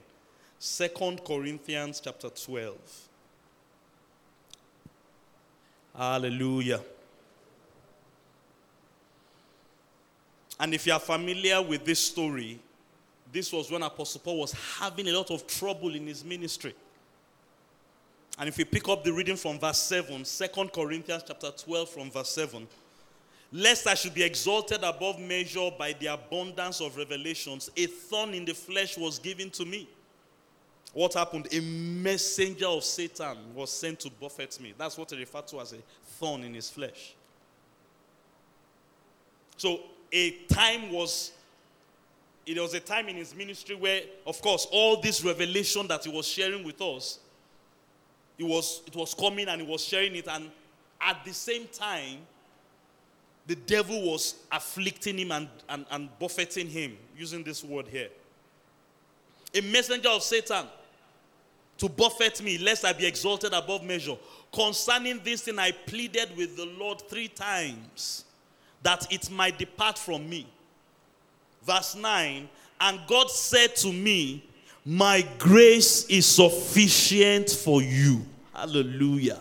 [0.60, 2.76] Second Corinthians chapter 12.
[5.96, 6.80] Hallelujah.
[10.60, 12.60] And if you are familiar with this story,
[13.32, 16.74] this was when Apostle Paul was having a lot of trouble in his ministry.
[18.38, 22.10] And if we pick up the reading from verse 7, 2 Corinthians chapter 12 from
[22.12, 22.68] verse 7,
[23.50, 28.44] lest I should be exalted above measure by the abundance of revelations, a thorn in
[28.44, 29.88] the flesh was given to me.
[30.92, 31.48] What happened?
[31.52, 34.74] A messenger of Satan was sent to buffet me.
[34.76, 37.14] That's what he referred to as a thorn in his flesh.
[39.56, 39.80] So
[40.12, 41.32] a time was
[42.48, 46.10] it was a time in his ministry where, of course, all this revelation that he
[46.10, 47.18] was sharing with us,
[48.38, 50.26] it was, it was coming and he was sharing it.
[50.26, 50.50] And
[50.98, 52.20] at the same time,
[53.48, 58.10] the devil was afflicting him and, and, and buffeting him, using this word here.
[59.54, 60.66] A messenger of Satan
[61.78, 64.16] to buffet me, lest I be exalted above measure.
[64.52, 68.26] Concerning this thing, I pleaded with the Lord three times
[68.82, 70.46] that it might depart from me.
[71.62, 72.48] Verse 9
[72.82, 74.44] And God said to me,
[74.84, 78.26] My grace is sufficient for you.
[78.52, 79.40] Hallelujah.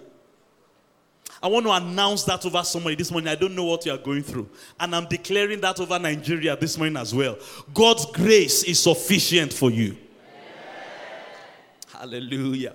[1.41, 3.29] I want to announce that over somebody this morning.
[3.29, 4.49] I don't know what you are going through.
[4.79, 7.37] And I'm declaring that over Nigeria this morning as well.
[7.73, 9.95] God's grace is sufficient for you.
[11.93, 12.73] Hallelujah.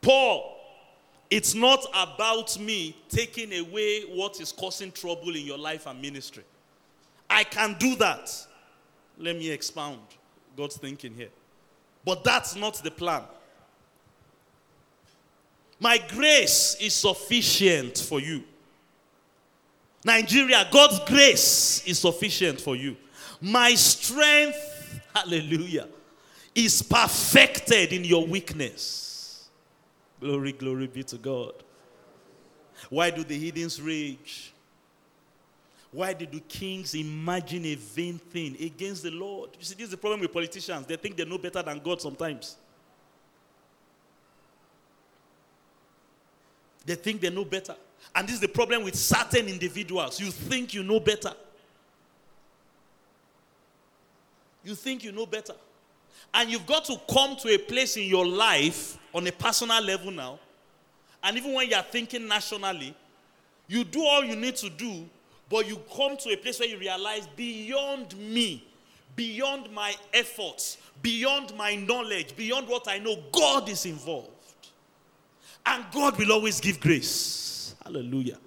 [0.00, 0.56] Paul,
[1.30, 6.44] it's not about me taking away what is causing trouble in your life and ministry.
[7.28, 8.30] I can do that.
[9.18, 10.00] Let me expound
[10.56, 11.28] God's thinking here.
[12.04, 13.22] But that's not the plan.
[15.80, 18.42] My grace is sufficient for you.
[20.04, 22.96] Nigeria, God's grace is sufficient for you.
[23.40, 25.88] My strength, hallelujah,
[26.54, 29.48] is perfected in your weakness.
[30.20, 31.52] Glory, glory be to God.
[32.90, 34.52] Why do the heathens rage?
[35.90, 39.50] Why did the kings imagine a vain thing against the Lord?
[39.58, 40.86] You see, this is the problem with politicians.
[40.86, 42.56] They think they know better than God sometimes.
[46.88, 47.76] They think they know better.
[48.14, 50.18] And this is the problem with certain individuals.
[50.18, 51.34] You think you know better.
[54.64, 55.52] You think you know better.
[56.32, 60.10] And you've got to come to a place in your life on a personal level
[60.10, 60.38] now.
[61.22, 62.94] And even when you're thinking nationally,
[63.66, 65.06] you do all you need to do,
[65.50, 68.66] but you come to a place where you realize beyond me,
[69.14, 74.30] beyond my efforts, beyond my knowledge, beyond what I know, God is involved.
[75.66, 77.74] And God will always give grace.
[77.84, 78.38] Hallelujah.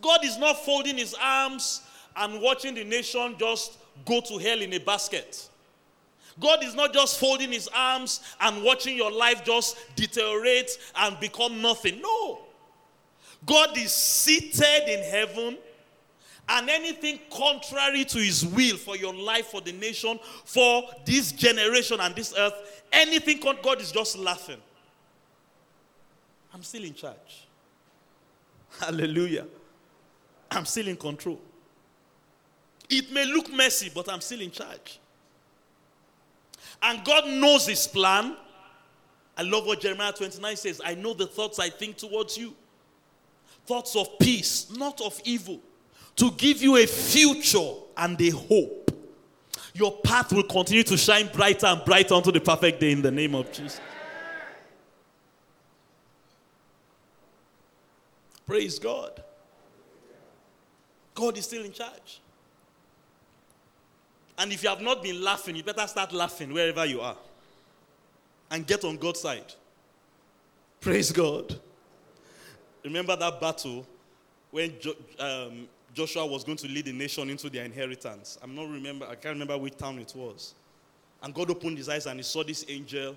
[0.00, 1.82] God is not folding his arms
[2.16, 5.48] and watching the nation just go to hell in a basket.
[6.38, 11.60] God is not just folding his arms and watching your life just deteriorate and become
[11.60, 12.00] nothing.
[12.00, 12.40] No.
[13.46, 15.58] God is seated in heaven,
[16.48, 22.00] and anything contrary to his will for your life, for the nation, for this generation
[22.00, 24.60] and this earth, anything God is just laughing.
[26.52, 27.46] I'm still in charge.
[28.78, 29.46] Hallelujah.
[30.50, 31.40] I'm still in control.
[32.88, 34.98] It may look messy, but I'm still in charge.
[36.82, 38.36] And God knows His plan.
[39.36, 42.54] I love what Jeremiah 29 says I know the thoughts I think towards you
[43.70, 45.60] thoughts of peace, not of evil,
[46.16, 48.90] to give you a future and a hope.
[49.74, 53.12] Your path will continue to shine brighter and brighter unto the perfect day in the
[53.12, 53.80] name of Jesus.
[58.50, 59.22] Praise God.
[61.14, 62.20] God is still in charge.
[64.36, 67.16] And if you have not been laughing, you better start laughing wherever you are
[68.50, 69.54] and get on God's side.
[70.80, 71.60] Praise God.
[72.82, 73.86] Remember that battle
[74.50, 78.36] when jo- um, Joshua was going to lead the nation into their inheritance?
[78.42, 80.54] I'm not remember, I can't remember which town it was.
[81.22, 83.14] And God opened his eyes and he saw this angel.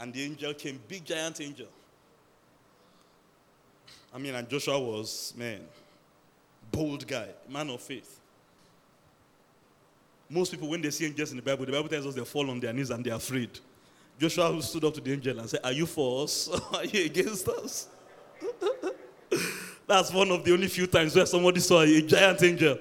[0.00, 1.68] And the angel came, big giant angel.
[4.14, 5.60] I mean, and Joshua was, man,
[6.70, 8.20] bold guy, man of faith.
[10.28, 12.50] Most people, when they see angels in the Bible, the Bible tells us they fall
[12.50, 13.50] on their knees and they're afraid.
[14.18, 17.48] Joshua stood up to the angel and said, Are you for us are you against
[17.48, 17.88] us?
[19.86, 22.78] That's one of the only few times where somebody saw a giant angel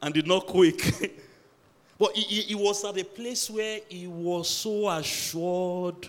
[0.00, 1.20] and did not quake.
[1.98, 6.08] but he, he, he was at a place where he was so assured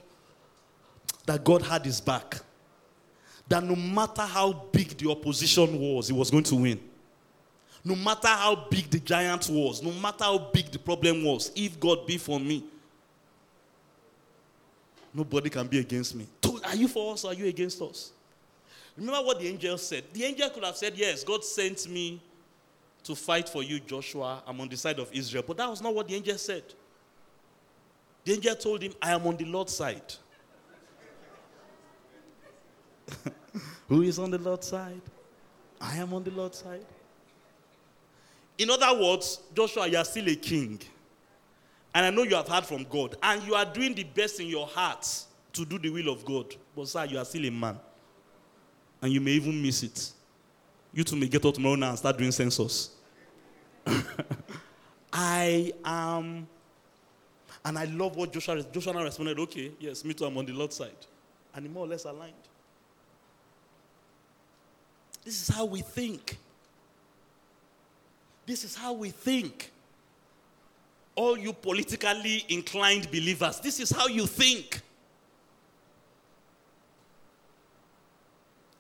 [1.26, 2.38] that God had his back
[3.50, 6.80] that no matter how big the opposition was, he was going to win.
[7.84, 11.80] No matter how big the giant was, no matter how big the problem was, if
[11.80, 12.64] God be for me,
[15.14, 16.28] nobody can be against me.
[16.66, 18.12] Are you for us or are you against us?
[18.98, 20.04] Remember what the angel said?
[20.12, 22.20] The angel could have said, Yes, God sent me
[23.04, 24.44] to fight for you, Joshua.
[24.46, 25.44] I'm on the side of Israel.
[25.48, 26.64] But that was not what the angel said.
[28.26, 30.14] The angel told him, I am on the Lord's side.
[33.90, 35.02] Who is on the Lord's side?
[35.80, 36.86] I am on the Lord's side.
[38.58, 40.80] In other words, Joshua, you are still a king.
[41.94, 43.16] And I know you have heard from God.
[43.22, 45.08] And you are doing the best in your heart
[45.54, 46.56] to do the will of God.
[46.76, 47.80] But, sir, you are still a man.
[49.02, 50.12] And you may even miss it.
[50.94, 52.92] You two may get up tomorrow now and start doing census.
[55.14, 56.48] I am.
[57.64, 60.76] And I love what Joshua, Joshua responded, okay, yes, me too, I'm on the Lord's
[60.76, 61.06] side.
[61.54, 62.34] And he more or less aligned.
[65.28, 66.38] This is how we think.
[68.46, 69.74] This is how we think.
[71.16, 74.80] all you politically inclined believers, this is how you think.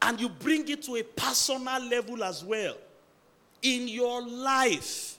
[0.02, 2.78] And you bring it to a personal level as well
[3.62, 5.18] in your life.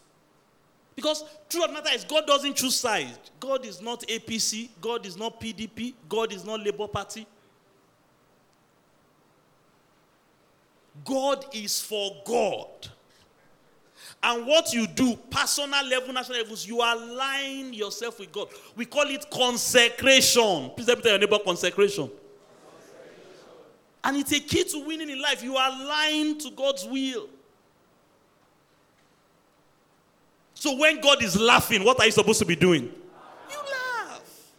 [0.97, 3.19] Because truth of matter is, God doesn't choose sides.
[3.39, 7.27] God is not APC, God is not PDP, God is not Labour Party.
[11.05, 12.89] God is for God.
[14.23, 18.49] And what you do, personal level, national levels, you align yourself with God.
[18.75, 20.71] We call it consecration.
[20.75, 22.11] Please tell your neighbor consecration.
[24.03, 25.43] And it's a key to winning in life.
[25.43, 27.29] You align to God's will.
[30.55, 32.93] So when God is laughing, what are you supposed to be doing?
[33.51, 34.51] You laugh.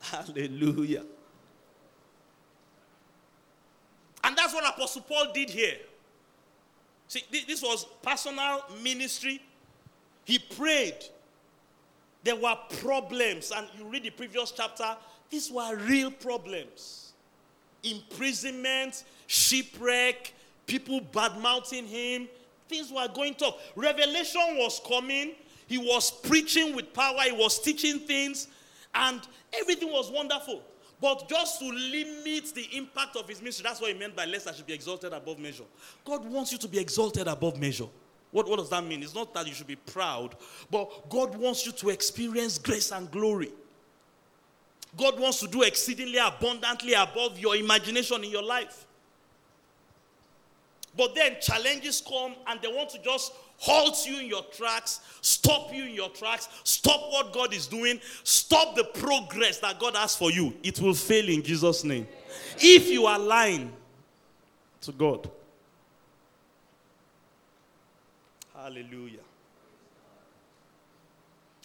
[0.00, 1.02] Hallelujah.
[4.26, 5.76] And that's what Apostle Paul did here.
[7.08, 9.40] See, this was personal ministry.
[10.24, 10.98] He prayed.
[12.24, 13.52] There were problems.
[13.54, 14.96] And you read the previous chapter,
[15.30, 17.04] these were real problems
[17.84, 20.32] imprisonment, shipwreck,
[20.66, 22.26] people bad mouthing him.
[22.68, 23.54] Things were going tough.
[23.76, 25.36] Revelation was coming.
[25.68, 28.48] He was preaching with power, he was teaching things,
[28.94, 29.20] and
[29.52, 30.62] everything was wonderful.
[31.00, 34.48] But just to limit the impact of his ministry, that's what he meant by lest
[34.48, 35.64] I should be exalted above measure.
[36.04, 37.88] God wants you to be exalted above measure.
[38.30, 39.02] What, what does that mean?
[39.02, 40.34] It's not that you should be proud,
[40.70, 43.50] but God wants you to experience grace and glory.
[44.96, 48.86] God wants to do exceedingly abundantly above your imagination in your life.
[50.96, 55.72] But then challenges come and they want to just halt you in your tracks, stop
[55.72, 60.14] you in your tracks, stop what God is doing, stop the progress that God has
[60.14, 60.54] for you.
[60.62, 62.06] It will fail in Jesus' name.
[62.58, 63.72] If you are lying
[64.82, 65.30] to God.
[68.54, 69.20] Hallelujah.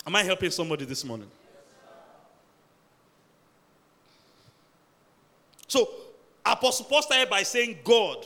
[0.05, 1.29] Am I helping somebody this morning?
[5.67, 5.89] So,
[6.45, 8.25] Apostle Paul started by saying, God,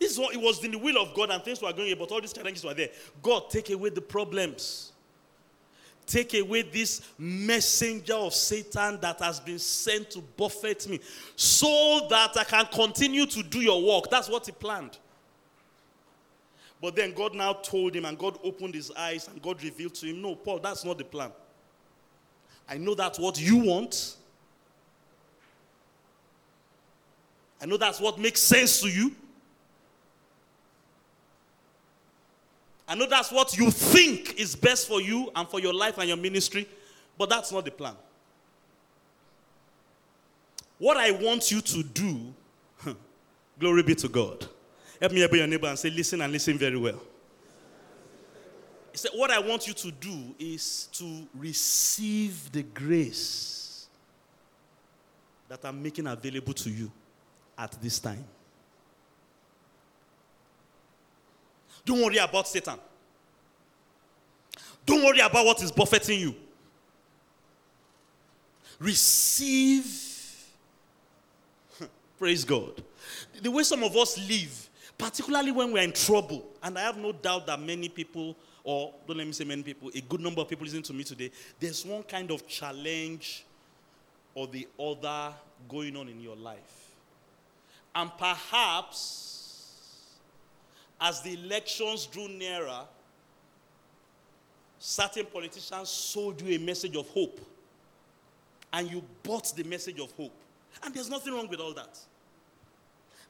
[0.00, 2.10] this is what it was in the will of God and things were going but
[2.10, 2.88] all these challenges were there.
[3.22, 4.92] God, take away the problems.
[6.06, 11.00] Take away this messenger of Satan that has been sent to buffet me
[11.36, 14.10] so that I can continue to do your work.
[14.10, 14.98] That's what he planned.
[16.80, 20.06] But then God now told him, and God opened his eyes, and God revealed to
[20.06, 21.30] him, No, Paul, that's not the plan.
[22.66, 24.16] I know that's what you want.
[27.60, 29.14] I know that's what makes sense to you.
[32.90, 36.08] I know that's what you think is best for you and for your life and
[36.08, 36.68] your ministry,
[37.16, 37.94] but that's not the plan.
[40.76, 42.34] What I want you to do,
[43.60, 44.44] glory be to God.
[45.00, 47.00] Help me help your neighbor and say, listen and listen very well.
[48.90, 53.86] He said, What I want you to do is to receive the grace
[55.48, 56.90] that I'm making available to you
[57.56, 58.24] at this time.
[61.84, 62.78] Don't worry about Satan.
[64.84, 66.34] Don't worry about what is buffeting you.
[68.78, 69.86] Receive.
[72.18, 72.82] Praise God.
[73.40, 77.12] The way some of us live, particularly when we're in trouble, and I have no
[77.12, 80.48] doubt that many people, or don't let me say many people, a good number of
[80.48, 83.44] people listening to me today, there's one kind of challenge
[84.34, 85.34] or the other
[85.68, 86.94] going on in your life.
[87.94, 89.39] And perhaps
[91.00, 92.82] as the elections drew nearer,
[94.78, 97.40] certain politicians sold you a message of hope.
[98.72, 100.34] And you bought the message of hope.
[100.84, 101.98] And there's nothing wrong with all that.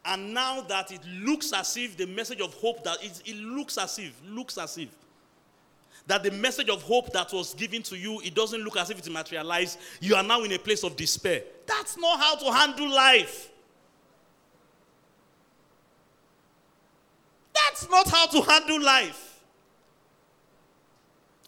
[0.04, 3.78] And now that it looks as if the message of hope that it, it looks
[3.78, 4.88] as if, looks as if
[6.06, 8.98] that the message of hope that was given to you, it doesn't look as if
[8.98, 9.78] it materialized.
[10.00, 11.42] You are now in a place of despair.
[11.66, 13.49] That's not how to handle life.
[17.80, 19.40] That's not how to handle life.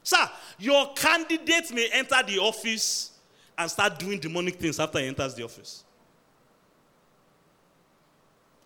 [0.03, 3.11] Sir, your candidate may enter the office
[3.57, 5.85] and start doing demonic things after he enters the office.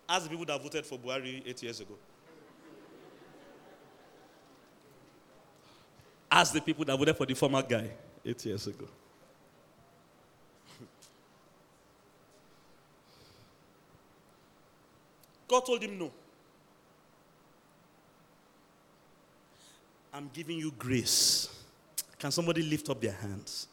[0.09, 1.95] As the people that voted for Buhari eight years ago.
[6.31, 7.91] As the people that voted for the former guy
[8.25, 8.87] eight years ago.
[15.49, 16.13] God told him no.
[20.17, 21.51] I'm giving you grace.
[22.19, 23.67] Can somebody lift up their hands?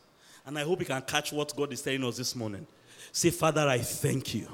[0.46, 2.68] And I hope you can catch what God is telling us this morning.
[3.14, 4.50] Say, Father, I thank you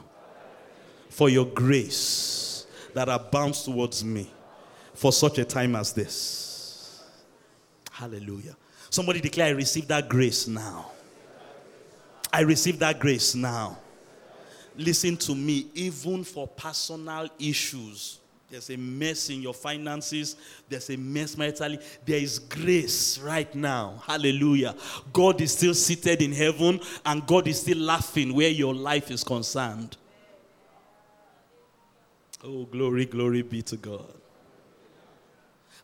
[1.09, 4.29] for your grace that abounds towards me
[4.93, 7.03] for such a time as this.
[7.89, 8.55] Hallelujah.
[8.91, 10.91] Somebody declare, I receive that grace now.
[12.31, 13.79] I receive that grace now.
[14.77, 18.19] Listen to me, even for personal issues,
[18.49, 20.35] there's a mess in your finances,
[20.67, 24.01] there's a mess maritally, there is grace right now.
[24.05, 24.75] Hallelujah.
[25.13, 29.23] God is still seated in heaven and God is still laughing where your life is
[29.23, 29.97] concerned.
[32.43, 34.13] Oh, glory, glory be to God.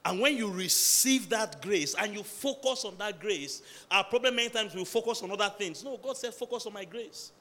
[0.04, 4.50] And when you receive that grace and you focus on that grace, our problem many
[4.50, 5.84] times we focus on other things.
[5.84, 7.32] No, God said, focus on my grace.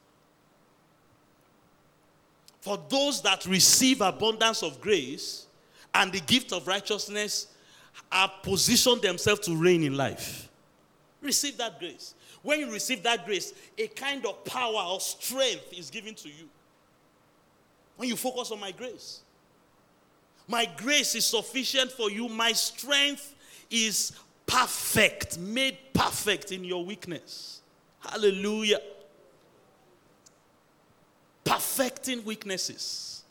[2.64, 5.44] For those that receive abundance of grace
[5.92, 7.48] and the gift of righteousness
[8.10, 10.48] are positioned themselves to reign in life.
[11.20, 12.14] Receive that grace.
[12.40, 16.48] When you receive that grace, a kind of power or strength is given to you.
[17.98, 19.20] When you focus on my grace.
[20.48, 22.30] My grace is sufficient for you.
[22.30, 23.34] My strength
[23.70, 24.12] is
[24.46, 27.60] perfect, made perfect in your weakness.
[28.00, 28.80] Hallelujah.
[31.44, 33.22] Perfecting weaknesses.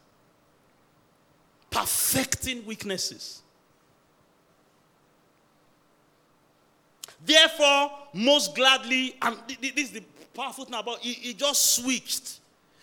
[1.69, 3.41] Perfecting weaknesses.
[7.25, 10.03] Therefore, most gladly, and this is the
[10.33, 12.39] powerful thing about it, it just switched.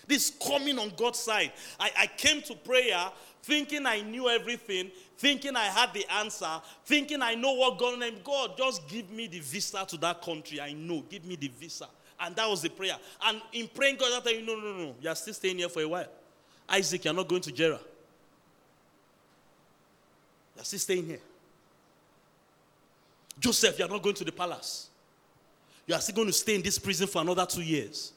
[0.07, 1.53] This coming on God's side.
[1.78, 3.11] I, I came to prayer
[3.43, 8.16] thinking I knew everything, thinking I had the answer, thinking I know what God name.
[8.24, 10.61] God, just give me the visa to that country.
[10.61, 11.05] I know.
[11.09, 11.87] Give me the visa.
[12.21, 12.97] And that was the prayer.
[13.25, 14.95] And in praying, God, tell you, no, no, no.
[15.01, 16.09] You are still staying here for a while.
[16.68, 17.81] Isaac, you're not going to Gerar.
[20.55, 21.21] You're still staying here.
[23.39, 24.89] Joseph, you're not going to the palace.
[25.87, 28.12] You are still going to stay in this prison for another two years.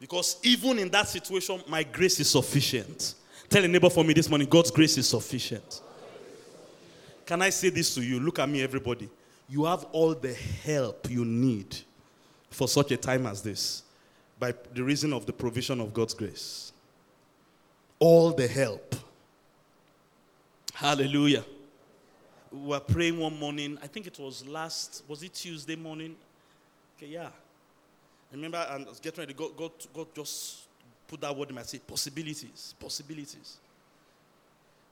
[0.00, 3.14] Because even in that situation, my grace is sufficient.
[3.48, 5.82] Tell a neighbor for me this morning God's grace is sufficient.
[7.26, 8.20] Can I say this to you?
[8.20, 9.08] Look at me, everybody.
[9.48, 11.76] You have all the help you need
[12.50, 13.82] for such a time as this
[14.38, 16.72] by the reason of the provision of God's grace.
[17.98, 18.94] All the help.
[20.74, 21.44] Hallelujah.
[22.52, 26.16] We were praying one morning, I think it was last, was it Tuesday morning?
[26.96, 27.26] Okay, yeah.
[27.26, 29.34] I remember I was getting ready.
[29.34, 30.60] God, God, God just
[31.06, 31.86] put that word in my seat.
[31.86, 32.74] Possibilities.
[32.78, 33.58] Possibilities.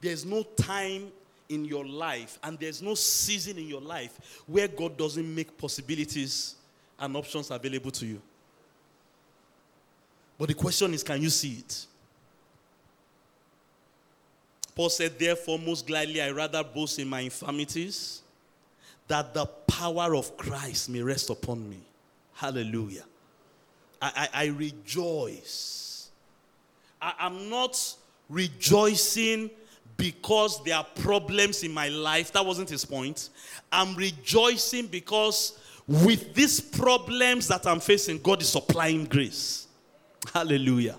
[0.00, 1.12] There's no time
[1.52, 6.56] in your life and there's no season in your life where God doesn't make possibilities
[6.98, 8.22] and options available to you.
[10.38, 11.86] But the question is, can you see it?
[14.74, 18.22] Paul said, Therefore, most gladly I rather boast in my infirmities,
[19.06, 21.78] that the power of Christ may rest upon me.
[22.34, 23.04] Hallelujah.
[24.00, 26.08] I, I, I rejoice.
[27.00, 27.94] I, I'm not
[28.28, 29.50] rejoicing
[29.96, 32.32] because there are problems in my life.
[32.32, 33.30] That wasn't his point.
[33.70, 39.66] I'm rejoicing because with these problems that I'm facing, God is supplying grace.
[40.32, 40.98] Hallelujah.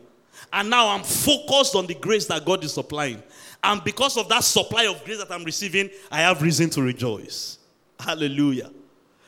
[0.51, 3.23] And now I'm focused on the grace that God is supplying.
[3.63, 7.59] And because of that supply of grace that I'm receiving, I have reason to rejoice.
[7.99, 8.69] Hallelujah.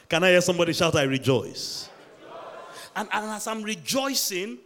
[0.09, 1.89] Can I hear somebody shout, I rejoice?
[2.95, 4.57] And, and as I'm rejoicing,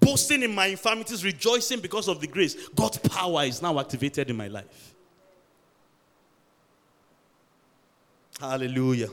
[0.00, 4.36] boasting in my infirmities, rejoicing because of the grace, God's power is now activated in
[4.36, 4.94] my life.
[8.40, 9.10] Hallelujah.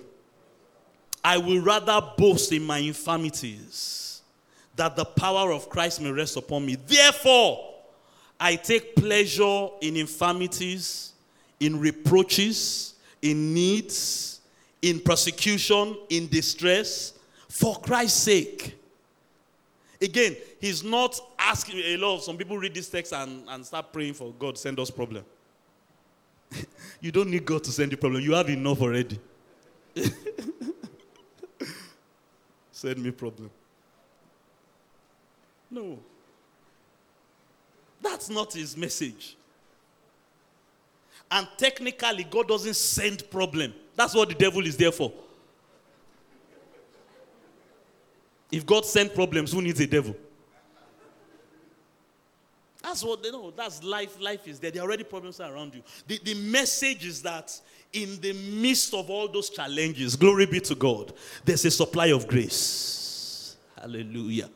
[1.23, 4.21] I will rather boast in my infirmities
[4.77, 6.75] that the power of Christ may rest upon me.
[6.75, 7.73] Therefore,
[8.39, 11.13] I take pleasure in infirmities,
[11.59, 14.39] in reproaches, in needs,
[14.81, 17.13] in persecution, in distress
[17.49, 18.77] for Christ's sake.
[20.01, 24.13] Again, he's not asking a lot some people read this text and, and start praying
[24.13, 25.25] for God send us problem.
[27.01, 28.21] you don't need God to send you problem.
[28.21, 29.19] You have enough already.
[32.71, 33.49] send me problem.
[35.71, 35.99] No.
[38.01, 39.35] That's not his message.
[41.29, 43.73] And technically, God doesn't send problem.
[43.95, 45.11] That's what the devil is there for.
[48.51, 50.15] If God sent problems, who needs a devil?
[52.81, 53.51] That's what they know.
[53.51, 54.19] That's life.
[54.21, 54.71] Life is there.
[54.71, 55.81] There are already problems around you.
[56.07, 57.59] The, the message is that
[57.91, 61.11] in the midst of all those challenges, glory be to God,
[61.43, 63.57] there's a supply of grace.
[63.77, 64.49] Hallelujah.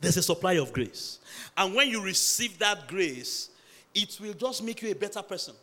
[0.00, 1.18] There's a supply of grace.
[1.56, 3.50] And when you receive that grace,
[3.94, 5.54] it will just make you a better person.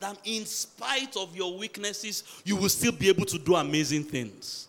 [0.00, 4.65] That in spite of your weaknesses, you will still be able to do amazing things.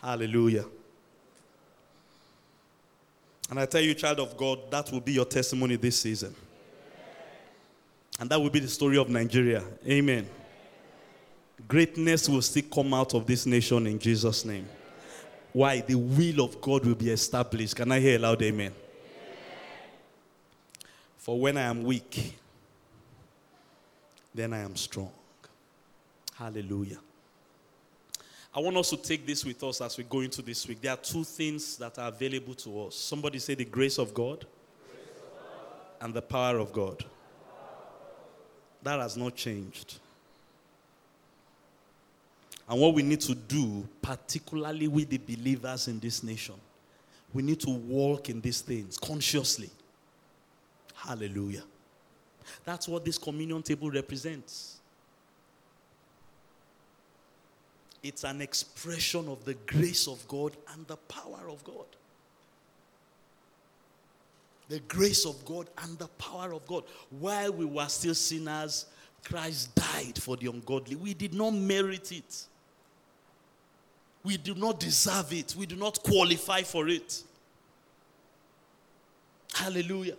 [0.00, 0.64] Hallelujah.
[3.50, 6.34] And I tell you, child of God, that will be your testimony this season.
[8.18, 9.64] And that will be the story of Nigeria.
[9.86, 10.28] Amen.
[11.66, 14.68] Greatness will still come out of this nation in Jesus' name.
[15.52, 15.80] Why?
[15.80, 17.76] The will of God will be established.
[17.76, 18.72] Can I hear a loud amen?
[21.18, 22.38] For when I am weak,
[24.34, 25.10] then I am strong.
[26.34, 26.98] Hallelujah.
[28.52, 30.80] I want us to take this with us as we go into this week.
[30.80, 32.96] There are two things that are available to us.
[32.96, 34.44] Somebody say the grace of God,
[36.00, 37.04] and the power of God.
[38.82, 39.98] That has not changed.
[42.68, 46.54] And what we need to do, particularly with the believers in this nation,
[47.32, 49.70] we need to walk in these things consciously.
[50.94, 51.62] Hallelujah.
[52.64, 54.79] That's what this communion table represents.
[58.02, 61.86] It's an expression of the grace of God and the power of God.
[64.68, 66.84] The grace of God and the power of God.
[67.10, 68.86] While we were still sinners,
[69.24, 70.96] Christ died for the ungodly.
[70.96, 72.44] We did not merit it.
[74.22, 75.54] We do not deserve it.
[75.56, 77.22] We do not qualify for it.
[79.52, 80.16] Hallelujah.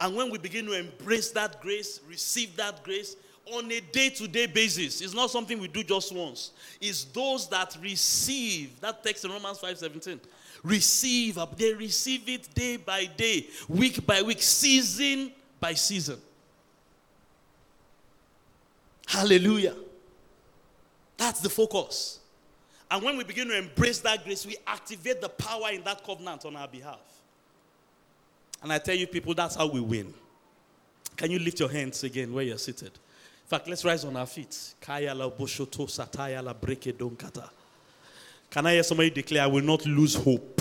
[0.00, 3.16] And when we begin to embrace that grace, receive that grace
[3.52, 6.52] on a day to day basis, it's not something we do just once.
[6.80, 10.20] It's those that receive, that text in Romans 5 17,
[10.62, 16.18] receive, they receive it day by day, week by week, season by season.
[19.06, 19.74] Hallelujah.
[21.16, 22.20] That's the focus.
[22.90, 26.44] And when we begin to embrace that grace, we activate the power in that covenant
[26.44, 27.00] on our behalf.
[28.62, 30.12] And I tell you, people, that's how we win.
[31.16, 32.92] Can you lift your hands again where you're seated?
[33.48, 34.74] In fact, let's rise on our feet.
[34.82, 34.96] Can
[38.66, 40.60] I hear somebody declare, I will not lose hope?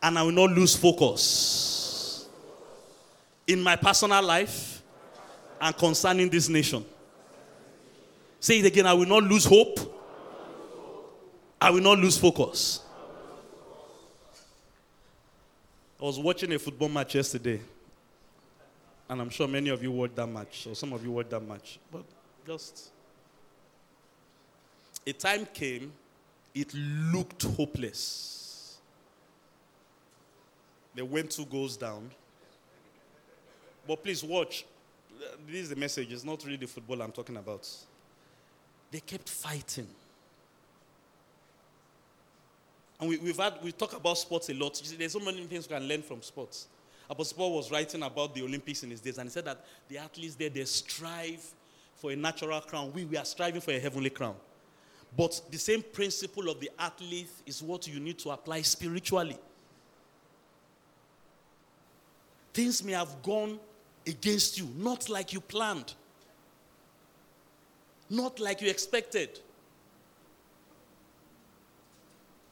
[0.00, 2.28] And I will not lose focus
[3.48, 4.80] in my personal life
[5.60, 6.84] and concerning this nation.
[8.38, 9.80] Say it again I will not lose hope.
[11.60, 12.78] I will not lose focus.
[16.00, 17.60] I was watching a football match yesterday,
[19.12, 21.46] and I'm sure many of you watched that match, or some of you watched that
[21.46, 21.78] match.
[21.92, 22.04] But
[22.46, 22.88] just
[25.06, 25.92] a time came,
[26.54, 28.78] it looked hopeless.
[30.94, 32.10] They went two goals down.
[33.86, 34.64] But please watch.
[35.46, 36.10] This is the message.
[36.10, 37.68] It's not really the football I'm talking about.
[38.90, 39.88] They kept fighting.
[42.98, 44.80] And we, have had, we talk about sports a lot.
[44.96, 46.66] There's so many things we can learn from sports.
[47.12, 49.98] Apostle Paul was writing about the Olympics in his days, and he said that the
[49.98, 51.44] athletes there, they strive
[51.94, 52.90] for a natural crown.
[52.94, 54.34] We, we are striving for a heavenly crown.
[55.14, 59.36] But the same principle of the athlete is what you need to apply spiritually.
[62.54, 63.60] Things may have gone
[64.06, 65.92] against you, not like you planned,
[68.08, 69.38] not like you expected.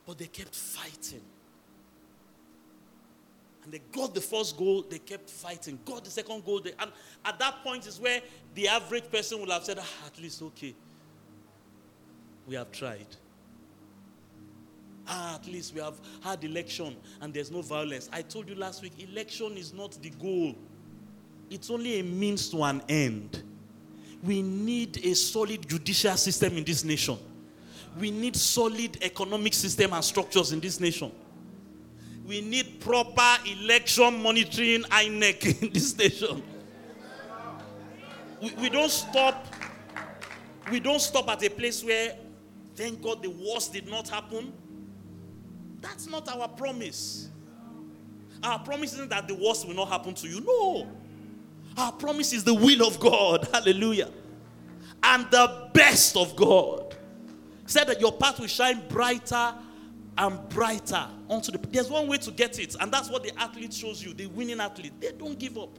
[0.06, 1.22] But they kept fighting.
[3.64, 5.78] And they got the first goal, they kept fighting.
[5.84, 6.60] Got the second goal.
[6.60, 6.90] They, and
[7.24, 8.20] at that point is where
[8.54, 10.74] the average person will have said, ah, at least, okay,
[12.46, 13.06] we have tried.
[15.06, 18.08] Ah, at least we have had election and there's no violence.
[18.12, 20.54] I told you last week, election is not the goal.
[21.50, 23.42] It's only a means to an end.
[24.22, 27.18] We need a solid judicial system in this nation
[27.98, 31.10] we need solid economic system and structures in this nation.
[32.30, 36.40] We need proper election monitoring INEC in this nation.
[38.40, 39.52] We, we don't stop.
[40.70, 42.14] We don't stop at a place where,
[42.76, 44.52] thank God, the worst did not happen.
[45.80, 47.30] That's not our promise.
[48.44, 50.40] Our promise isn't that the worst will not happen to you.
[50.40, 50.86] No.
[51.76, 53.48] Our promise is the will of God.
[53.52, 54.12] Hallelujah.
[55.02, 56.94] And the best of God
[57.66, 59.52] said that your path will shine brighter
[60.20, 63.72] and brighter onto the there's one way to get it and that's what the athlete
[63.72, 64.92] shows you the winning athlete.
[65.00, 65.78] They don't give up.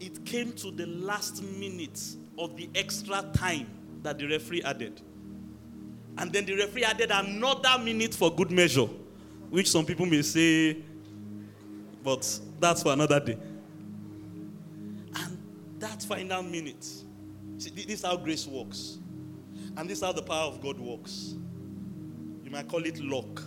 [0.00, 2.00] It came to the last minute
[2.36, 3.68] of the extra time
[4.02, 5.00] that the referee added.
[6.18, 8.88] And then the referee added another minute for good measure
[9.48, 10.78] which some people may say
[12.02, 13.38] but that's for another day.
[15.14, 15.38] And
[15.78, 17.05] that final minute.
[17.58, 18.98] See, this is how grace works.
[19.76, 21.34] And this is how the power of God works.
[22.44, 23.42] You might call it luck.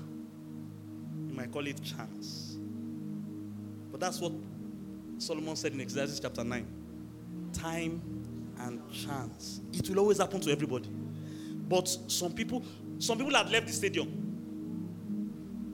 [1.28, 2.57] You might call it chance.
[3.91, 4.34] But that's what
[5.18, 6.66] Solomon said in Exodus chapter 9.
[7.53, 8.01] Time
[8.60, 9.62] and chance.
[9.74, 10.89] It will always happen to everybody.
[11.68, 12.64] But some people,
[12.97, 14.07] some people had left the stadium.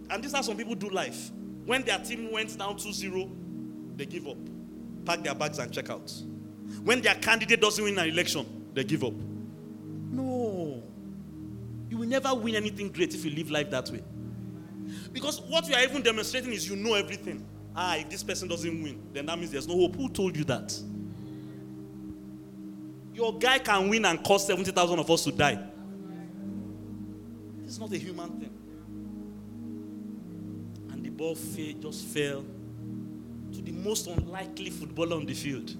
[0.09, 1.31] And this is how some people do life.
[1.65, 4.37] When their team went down 2-0, they give up.
[5.05, 6.11] Pack their bags and check out.
[6.83, 9.13] When their candidate doesn't win an election, they give up.
[10.11, 10.83] No.
[11.89, 14.03] You will never win anything great if you live life that way.
[15.11, 17.45] Because what you are even demonstrating is you know everything.
[17.75, 19.95] Ah, if this person doesn't win, then that means there's no hope.
[19.95, 20.77] Who told you that?
[23.13, 25.59] Your guy can win and cause 70,000 of us to die.
[27.65, 28.49] It's not a human thing.
[30.91, 32.45] And the ball just fell
[33.53, 35.75] to the most unlikely footballer on the field.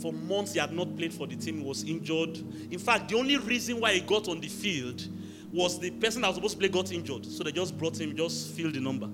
[0.00, 2.38] For months, he had not played for the team, he was injured.
[2.70, 5.06] In fact, the only reason why he got on the field
[5.52, 7.26] was the person that was supposed to play got injured.
[7.26, 9.08] So they just brought him, just filled the number.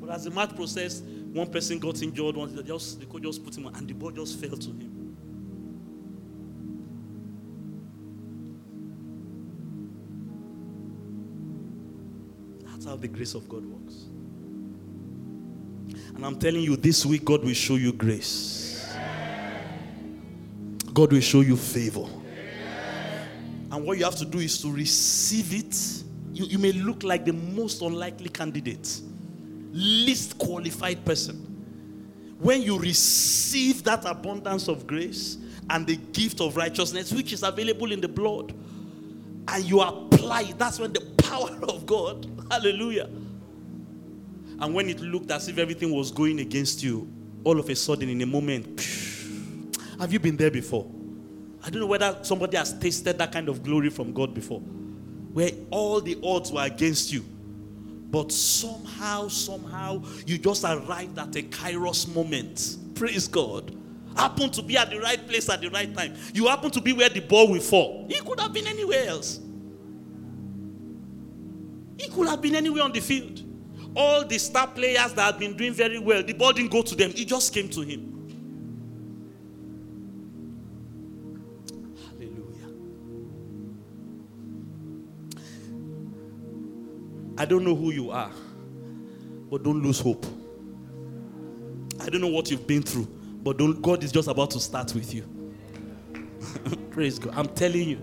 [0.00, 3.44] But as the match process, one person got injured, one, they just, the coach just
[3.44, 5.16] put him on, and the ball just fell to him.
[12.66, 14.06] That's how the grace of God works.
[16.14, 18.73] And I'm telling you, this week, God will show you grace.
[20.94, 22.06] God will show you favor.
[23.72, 25.76] And what you have to do is to receive it.
[26.32, 29.00] You, you may look like the most unlikely candidate,
[29.72, 31.50] least qualified person.
[32.38, 35.38] When you receive that abundance of grace
[35.70, 38.54] and the gift of righteousness, which is available in the blood,
[39.48, 43.08] and you apply that's when the power of God, hallelujah.
[44.60, 48.08] And when it looked as if everything was going against you, all of a sudden,
[48.08, 48.80] in a moment,
[49.98, 50.90] have you been there before?
[51.64, 55.50] I don't know whether somebody has tasted that kind of glory from God before, where
[55.70, 57.24] all the odds were against you.
[58.10, 62.76] But somehow, somehow, you just arrived at a kairos moment.
[62.94, 63.76] Praise God.
[64.16, 66.14] Happen to be at the right place at the right time.
[66.32, 68.06] You happen to be where the ball will fall.
[68.08, 69.40] He could have been anywhere else.
[71.98, 73.42] He could have been anywhere on the field.
[73.96, 76.94] All the star players that had been doing very well, the ball didn't go to
[76.94, 78.23] them, it just came to him.
[87.36, 88.30] I don't know who you are,
[89.50, 90.24] but don't lose hope.
[92.00, 93.08] I don't know what you've been through,
[93.42, 95.24] but God is just about to start with you.
[96.90, 97.34] Praise God.
[97.36, 97.98] I'm telling you.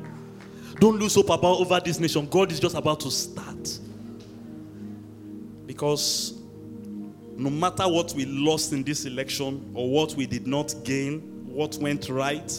[0.80, 2.28] Don't lose hope about over this nation.
[2.28, 3.80] God is just about to start.
[5.68, 6.42] Because
[7.36, 11.78] no matter what we lost in this election or what we did not gain, what
[11.78, 12.52] went right,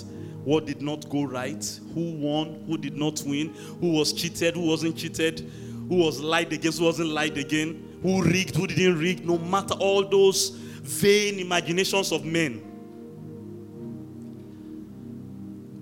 [0.44, 4.66] what did not go right, who won, who did not win, who was cheated, who
[4.68, 5.50] wasn't cheated,
[5.92, 9.74] who was lied against, who wasn't lied again, who rigged, who didn't rig, no matter
[9.74, 12.62] all those vain imaginations of men.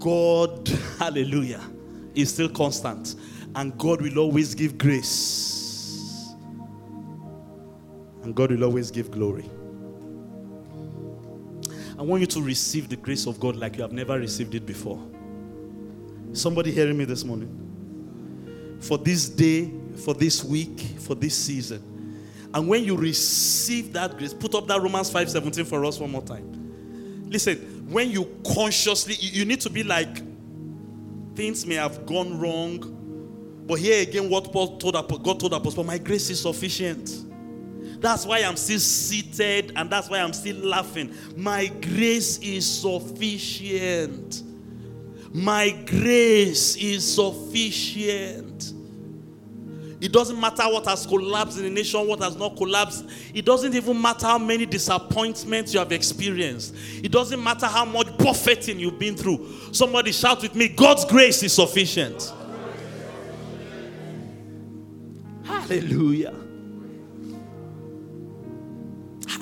[0.01, 1.63] God, hallelujah,
[2.17, 3.15] is still constant.
[3.55, 6.35] And God will always give grace.
[8.25, 9.49] And God will always give glory.
[11.97, 14.67] I want you to receive the grace of God like you have never received it
[14.67, 15.01] before.
[16.33, 18.79] Somebody hearing me this morning?
[18.81, 19.71] For this day,
[20.01, 21.83] for this week, for this season.
[22.53, 26.23] And when you receive that grace, put up that Romans 5:17 for us one more
[26.23, 27.29] time.
[27.29, 27.57] Listen,
[27.91, 30.23] when you consciously, you need to be like,
[31.37, 35.99] things may have gone wrong, but here again, what Paul told God told Apostle, my
[35.99, 37.09] grace is sufficient.
[38.01, 41.15] That's why I'm still seated and that's why I'm still laughing.
[41.37, 44.43] My grace is sufficient.
[45.33, 48.50] My grace is sufficient.
[50.01, 53.05] It doesn't matter what has collapsed in the nation, what has not collapsed.
[53.35, 56.75] It doesn't even matter how many disappointments you have experienced.
[57.03, 59.47] It doesn't matter how much buffeting you've been through.
[59.73, 62.33] Somebody shout with me God's grace is sufficient.
[65.45, 66.35] Hallelujah.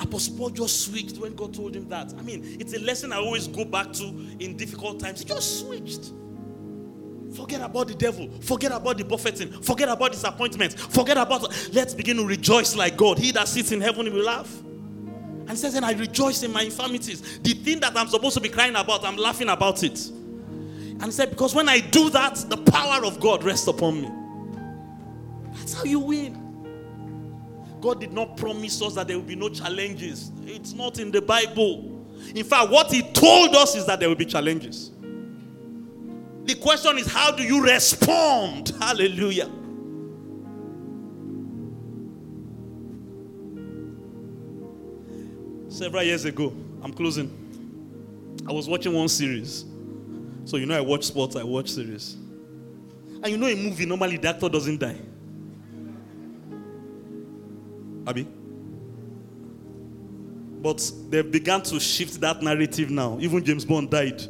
[0.09, 2.13] Apostle Paul just switched when God told him that.
[2.17, 4.05] I mean, it's a lesson I always go back to
[4.39, 5.19] in difficult times.
[5.19, 6.11] He just switched.
[7.39, 8.29] Forget about the devil.
[8.41, 9.49] Forget about the buffeting.
[9.61, 10.77] Forget about disappointment.
[10.77, 11.43] Forget about.
[11.73, 13.17] Let's begin to rejoice like God.
[13.17, 14.53] He that sits in heaven will laugh.
[15.47, 17.39] And says, and I rejoice in my infirmities.
[17.39, 20.05] The thing that I'm supposed to be crying about, I'm laughing about it.
[20.09, 24.11] And he said, because when I do that, the power of God rests upon me.
[25.53, 26.37] That's how you win.
[27.79, 30.31] God did not promise us that there will be no challenges.
[30.45, 32.05] It's not in the Bible.
[32.35, 34.91] In fact, what He told us is that there will be challenges.
[36.49, 38.69] The question is, how do you respond?
[38.79, 39.51] Hallelujah.
[45.69, 47.29] Several years ago, I'm closing.
[48.47, 49.63] I was watching one series.
[50.45, 52.15] So you know I watch sports, I watch series.
[53.21, 54.97] And you know a movie, normally the actor doesn't die.
[58.07, 58.27] Abby?
[60.63, 63.19] But they've begun to shift that narrative now.
[63.21, 64.23] Even James Bond died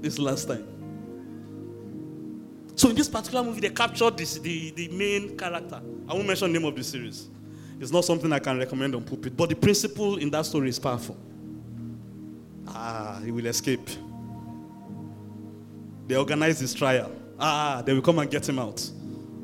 [0.00, 0.69] this last time.
[2.80, 5.82] So in this particular movie, they captured this, the, the main character.
[6.08, 7.28] I won't mention the name of the series.
[7.78, 10.78] It's not something I can recommend on pulpit, but the principle in that story is
[10.78, 11.14] powerful.
[12.66, 13.86] Ah, he will escape.
[16.06, 17.12] They organized his trial.
[17.38, 18.90] Ah, they will come and get him out.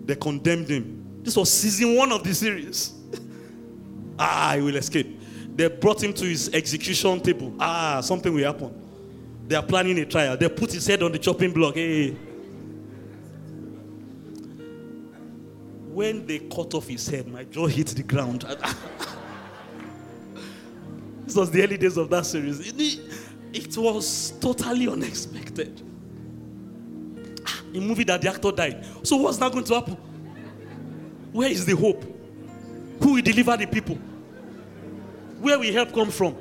[0.06, 1.20] They condemned him.
[1.22, 2.94] This was season one of the series.
[4.18, 5.20] ah, he will escape.
[5.54, 7.52] They brought him to his execution table.
[7.60, 8.72] Ah, something will happen.
[9.46, 10.38] They are planning a trial.
[10.38, 11.74] They put his head on the chopping block.
[11.74, 12.16] Hey.
[16.06, 18.42] When they cut off his head, my jaw hit the ground.
[21.24, 22.60] this was the early days of that series.
[22.60, 23.00] It,
[23.52, 25.82] it was totally unexpected.
[27.44, 28.86] Ah, a movie that the actor died.
[29.02, 29.94] So what's now going to happen?
[31.32, 32.04] Where is the hope?
[33.02, 33.96] Who will deliver the people?
[35.40, 36.36] Where will help come from?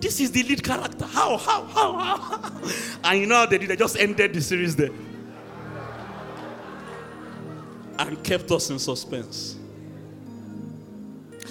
[0.00, 1.06] This is the lead character.
[1.06, 2.60] How, how, how, how?
[3.04, 3.70] and you know how they did?
[3.70, 4.90] They just ended the series there.
[7.98, 9.56] And kept us in suspense.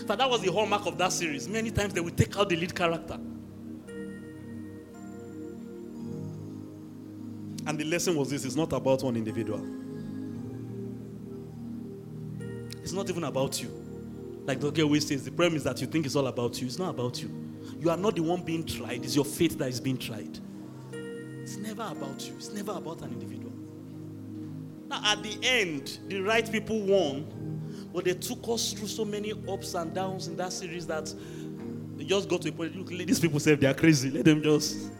[0.07, 1.47] But that was the hallmark of that series.
[1.47, 3.19] Many times they would take out the lead character.
[7.67, 9.65] And the lesson was this it's not about one individual,
[12.81, 13.69] it's not even about you.
[14.45, 14.81] Like Dr.
[14.81, 16.65] always says, the problem is that you think it's all about you.
[16.65, 17.29] It's not about you.
[17.79, 20.39] You are not the one being tried, it's your faith that is being tried.
[20.91, 23.50] It's never about you, it's never about an individual.
[24.91, 29.31] Now, at the end, the right people won, but they took us through so many
[29.47, 31.13] ups and downs in that series that
[31.95, 32.75] they just got to a point.
[32.75, 34.11] Look, these people say they are crazy.
[34.11, 34.91] Let them just.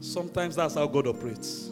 [0.00, 1.70] Sometimes that's how God operates.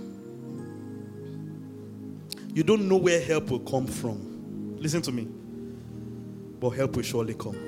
[2.55, 4.77] You don't know where help will come from.
[4.77, 5.27] Listen to me.
[6.61, 7.59] But help will surely come.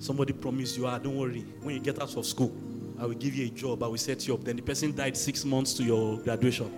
[0.00, 1.46] Somebody promised you, ah, don't worry.
[1.62, 2.52] When you get out of school,
[2.98, 3.82] I will give you a job.
[3.82, 4.44] I will set you up.
[4.44, 6.72] Then the person died six months to your graduation.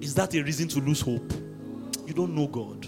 [0.00, 1.32] Is that a reason to lose hope?
[2.06, 2.86] You don't know God.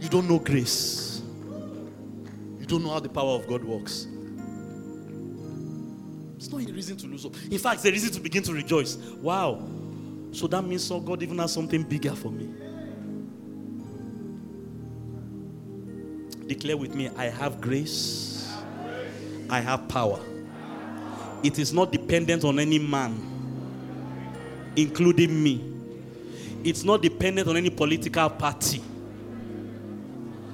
[0.00, 1.22] You don't know grace.
[2.58, 4.06] You don't know how the power of God works.
[6.36, 7.36] It's not a reason to lose hope.
[7.50, 8.96] In fact, it's a reason to begin to rejoice.
[8.96, 9.62] Wow.
[10.32, 12.52] So that means so God even has something bigger for me.
[16.46, 18.33] Declare with me I have grace,
[19.48, 20.20] I have power.
[21.42, 23.20] It is not dependent on any man,
[24.76, 25.72] including me.
[26.64, 28.80] It's not dependent on any political party.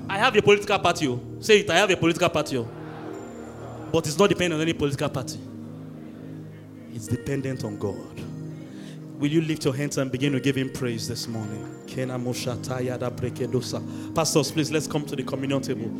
[0.08, 1.06] I have a political party.
[1.06, 1.20] Oh.
[1.38, 2.56] Say it, I have a political party.
[2.58, 2.68] Oh.
[3.92, 5.38] But it's not dependent on any political party.
[6.92, 8.20] It's dependent on God.
[9.20, 11.62] Will you lift your hands and begin to give him praise this morning?
[14.14, 15.90] Pastors, please let's come to the communion table.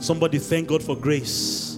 [0.00, 1.75] Somebody thank God for grace.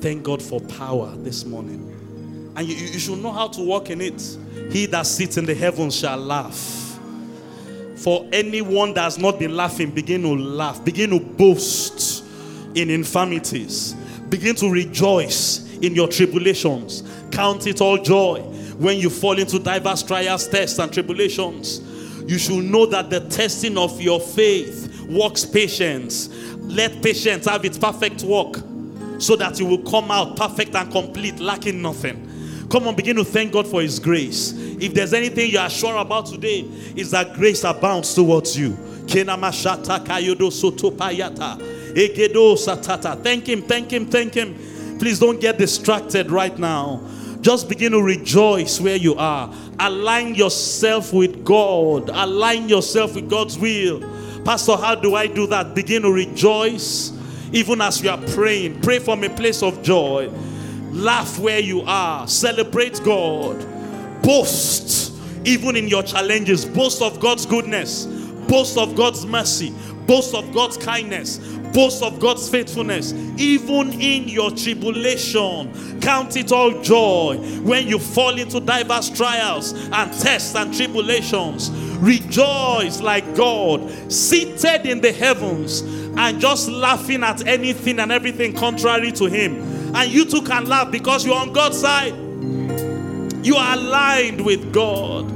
[0.00, 2.52] Thank God for power this morning.
[2.56, 4.20] And you, you should know how to walk in it.
[4.70, 6.98] He that sits in the heavens shall laugh.
[7.96, 10.84] For anyone that has not been laughing, begin to laugh.
[10.84, 12.24] Begin to boast
[12.74, 13.94] in infirmities.
[14.28, 17.02] Begin to rejoice in your tribulations.
[17.32, 18.42] Count it all joy
[18.78, 21.80] when you fall into diverse trials, tests, and tribulations,
[22.30, 26.28] you should know that the testing of your faith works patience.
[26.58, 28.56] Let patience have its perfect work
[29.18, 32.66] so that you will come out perfect and complete, lacking nothing.
[32.70, 34.52] Come on, begin to thank God for His grace.
[34.56, 36.60] If there's anything you are sure about today,
[36.96, 38.76] is that grace abounds towards you.
[39.06, 39.28] Thank
[43.48, 44.54] Him, thank Him, thank Him.
[44.98, 47.00] Please don't get distracted right now.
[47.40, 49.54] Just begin to rejoice where you are.
[49.80, 52.10] Align yourself with God.
[52.12, 54.00] Align yourself with God's will.
[54.44, 55.74] Pastor, how do I do that?
[55.74, 57.12] Begin to rejoice
[57.52, 58.80] even as you are praying.
[58.80, 60.30] Pray from a place of joy.
[60.90, 62.26] Laugh where you are.
[62.28, 63.64] Celebrate God.
[64.22, 64.88] Boast
[65.44, 66.64] even in your challenges.
[66.64, 68.06] Boast of God's goodness.
[68.48, 69.72] Boast of God's mercy.
[70.06, 71.38] Boast of God's kindness
[71.72, 76.00] boast of God's faithfulness, even in your tribulation.
[76.00, 81.70] Count it all joy when you fall into diverse trials and tests and tribulations.
[81.98, 85.82] Rejoice like God, seated in the heavens,
[86.18, 89.94] and just laughing at anything and everything contrary to Him.
[89.94, 92.12] And you too can laugh because you're on God's side.
[93.44, 95.32] You are aligned with God.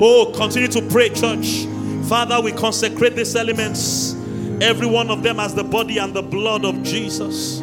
[0.00, 1.66] Oh, continue to pray, church.
[2.08, 4.14] Father, we consecrate these elements,
[4.60, 7.60] every one of them as the body and the blood of Jesus.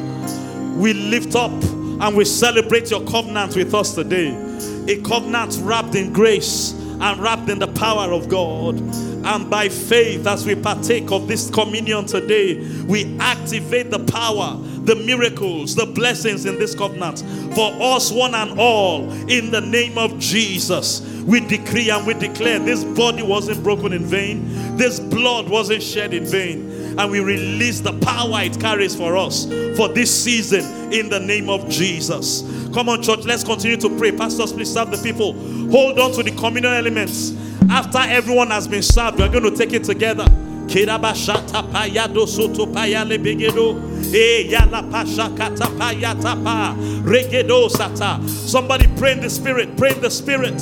[0.76, 4.49] We lift up and we celebrate your covenant with us today.
[4.90, 8.80] A covenant wrapped in grace and wrapped in the power of God.
[9.24, 14.96] And by faith, as we partake of this communion today, we activate the power, the
[14.96, 17.20] miracles, the blessings in this covenant
[17.54, 21.02] for us, one and all, in the name of Jesus.
[21.22, 26.16] We decree and we declare this body wasn't broken in vain, this blood wasn't shed
[26.16, 29.46] in vain and we release the power it carries for us
[29.78, 32.44] for this season in the name of Jesus.
[32.74, 34.12] Come on, church, let's continue to pray.
[34.12, 35.34] Pastors, please serve the people.
[35.72, 37.34] Hold on to the communal elements.
[37.70, 40.26] After everyone has been served, we're going to take it together.
[48.28, 49.78] Somebody pray in the spirit.
[49.78, 50.60] Pray in the spirit.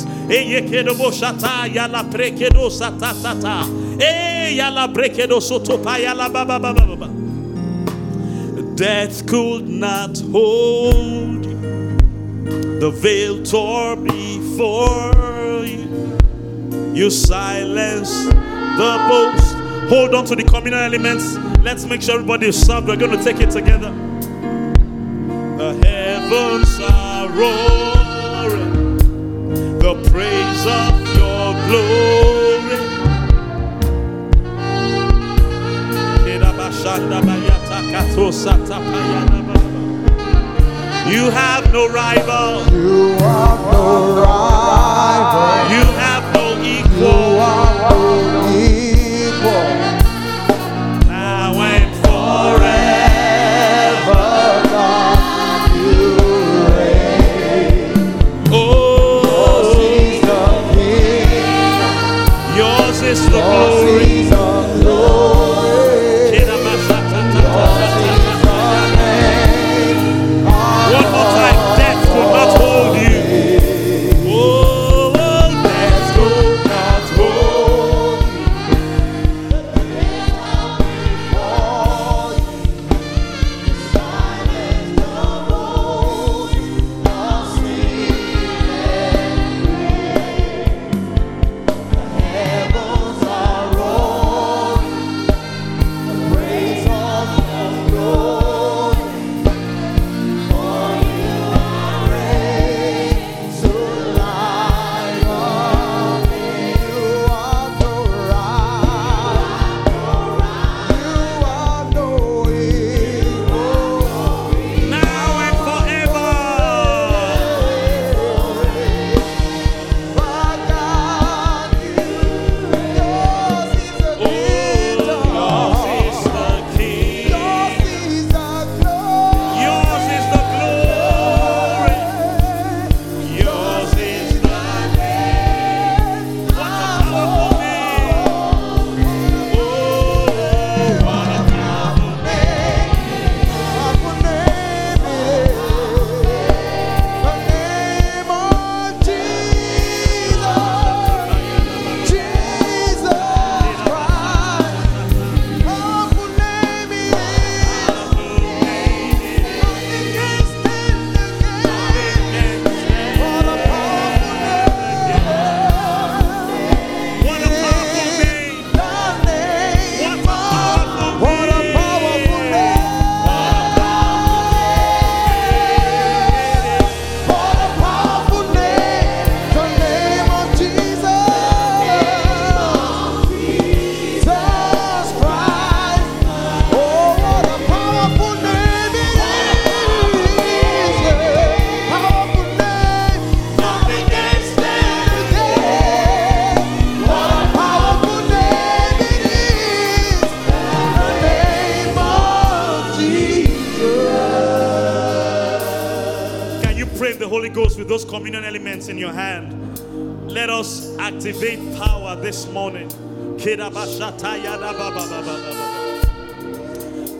[8.75, 11.97] Death could not hold you.
[12.79, 16.17] The veil tore before you.
[16.93, 18.11] You silence
[18.77, 19.56] the boast.
[19.89, 21.37] Hold on to the communal elements.
[21.63, 22.87] Let's make sure everybody is served.
[22.87, 23.91] We're going to take it together.
[25.57, 28.97] The heavens are roaring.
[29.79, 32.27] The praise of your glory.
[41.09, 42.73] You have no rival.
[42.73, 45.71] You have no rival.
[45.71, 47.66] You have no equal.
[63.69, 64.06] Glory.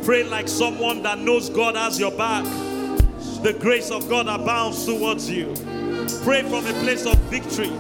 [0.04, 2.46] Pray like someone that knows God has your back.
[3.44, 5.54] The grace of God abounds towards you.
[6.24, 7.72] Pray from a place of victory.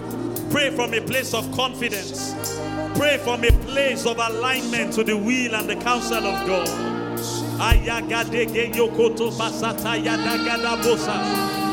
[0.49, 2.34] Pray from a place of confidence.
[2.95, 6.68] Pray from a place of alignment to the will and the counsel of God.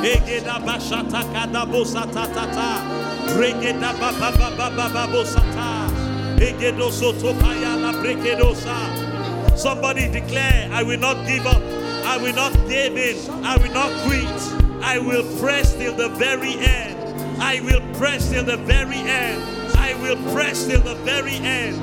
[0.04, 1.04] Egeda kada.
[3.38, 3.92] Regeda
[5.10, 5.73] bosata.
[9.56, 11.62] Somebody declare, I will not give up.
[12.04, 13.16] I will not give in.
[13.44, 14.28] I will not quit.
[14.82, 17.40] I will press till the very end.
[17.40, 19.42] I will press till the very end.
[19.76, 21.80] I will press till the very end.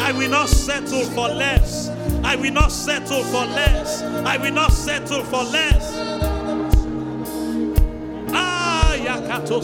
[0.00, 1.88] I will not settle for less.
[2.24, 4.02] I will not settle for less.
[4.02, 5.92] I will not settle for less.
[8.34, 9.62] Ah, yakato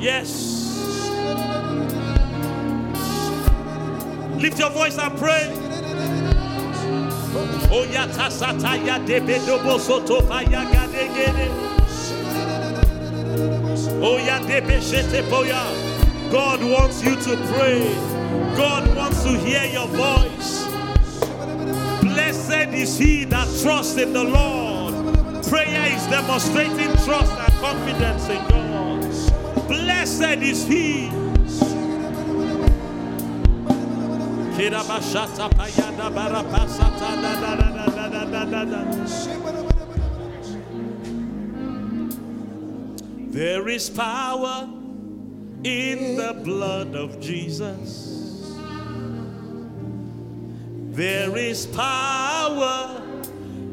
[0.00, 0.30] Yes.
[4.40, 5.48] Lift your voice and pray.
[7.70, 10.20] Oh yata sataya debe dobo soto.
[14.02, 15.62] Oh ya debe shete poya.
[16.32, 17.94] God wants you to pray.
[18.56, 20.61] God wants to hear your voice.
[22.32, 24.94] Blessed is he that trusts in the Lord.
[25.48, 29.68] Prayer is demonstrating trust and confidence in God.
[29.68, 31.10] Blessed is he.
[43.30, 44.68] There is power
[45.64, 48.21] in the blood of Jesus.
[50.92, 53.00] There is power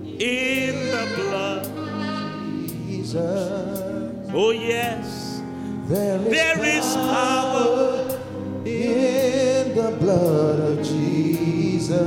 [0.06, 1.66] in the blood.
[1.68, 4.32] Of Jesus.
[4.34, 5.42] Oh, yes.
[5.88, 8.18] There is, There is power
[8.64, 11.98] in the blood of Jesus.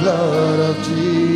[0.03, 1.32] blood of Jesus.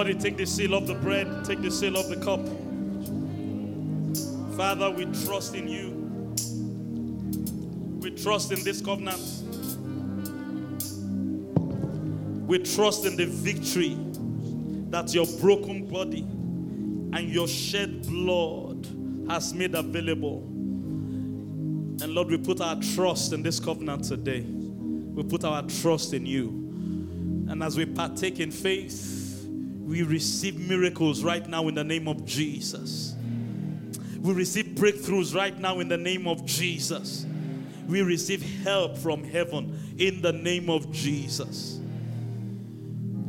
[0.00, 2.40] Somebody take the seal of the bread, take the seal of the cup.
[4.56, 5.90] Father, we trust in you.
[8.00, 9.20] We trust in this covenant.
[12.48, 13.94] We trust in the victory
[14.88, 18.88] that your broken body and your shed blood
[19.28, 20.38] has made available.
[20.38, 24.46] And Lord, we put our trust in this covenant today.
[24.46, 26.48] We put our trust in you.
[27.50, 29.19] And as we partake in faith,
[29.90, 33.16] we receive miracles right now in the name of Jesus.
[34.20, 37.26] We receive breakthroughs right now in the name of Jesus.
[37.88, 41.80] We receive help from heaven in the name of Jesus.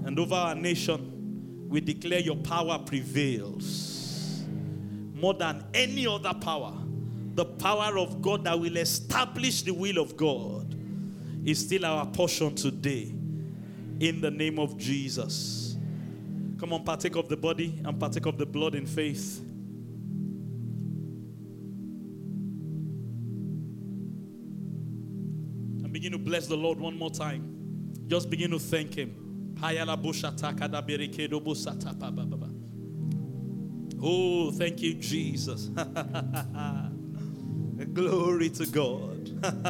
[0.05, 4.43] And over our nation, we declare your power prevails
[5.15, 6.77] more than any other power.
[7.33, 10.75] The power of God that will establish the will of God
[11.43, 13.11] is still our portion today
[13.99, 15.60] in the name of Jesus.
[16.61, 19.39] Come on, partake of the body and partake of the blood in faith.
[25.83, 27.95] And begin to bless the Lord one more time.
[28.05, 29.55] Just begin to thank Him.
[34.03, 35.65] Oh, thank you, Jesus.
[37.93, 39.31] Glory to God.